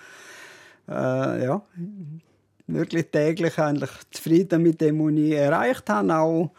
äh, 0.89 1.45
ja, 1.45 1.63
wirklich 2.67 3.07
täglich 3.11 3.59
eigentlich 3.59 3.91
zufrieden 4.11 4.63
mit 4.63 4.81
dem, 4.81 4.99
was 5.01 5.13
ich 5.13 5.33
erreicht 5.33 5.89
habe. 5.91 6.15
Auch 6.15 6.51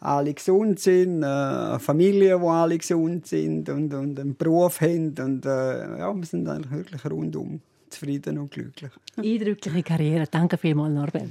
alle 0.00 0.34
gesund 0.34 0.78
sind, 0.80 1.22
äh, 1.22 1.26
eine 1.26 1.80
Familie, 1.80 2.40
wo 2.40 2.50
alle 2.50 2.78
gesund 2.78 3.26
sind 3.26 3.68
und, 3.68 3.92
und 3.92 4.18
einen 4.18 4.36
Beruf 4.36 4.80
haben. 4.80 5.14
Und, 5.18 5.44
äh, 5.46 5.98
ja, 5.98 6.14
wir 6.14 6.24
sind 6.24 6.48
eigentlich 6.48 6.72
wirklich 6.72 7.04
rundum 7.10 7.60
zufrieden 7.90 8.38
und 8.38 8.50
glücklich. 8.50 8.90
Eindrückliche 9.16 9.82
Karriere. 9.82 10.26
Danke 10.30 10.58
vielmals, 10.58 10.94
Norbert. 10.94 11.30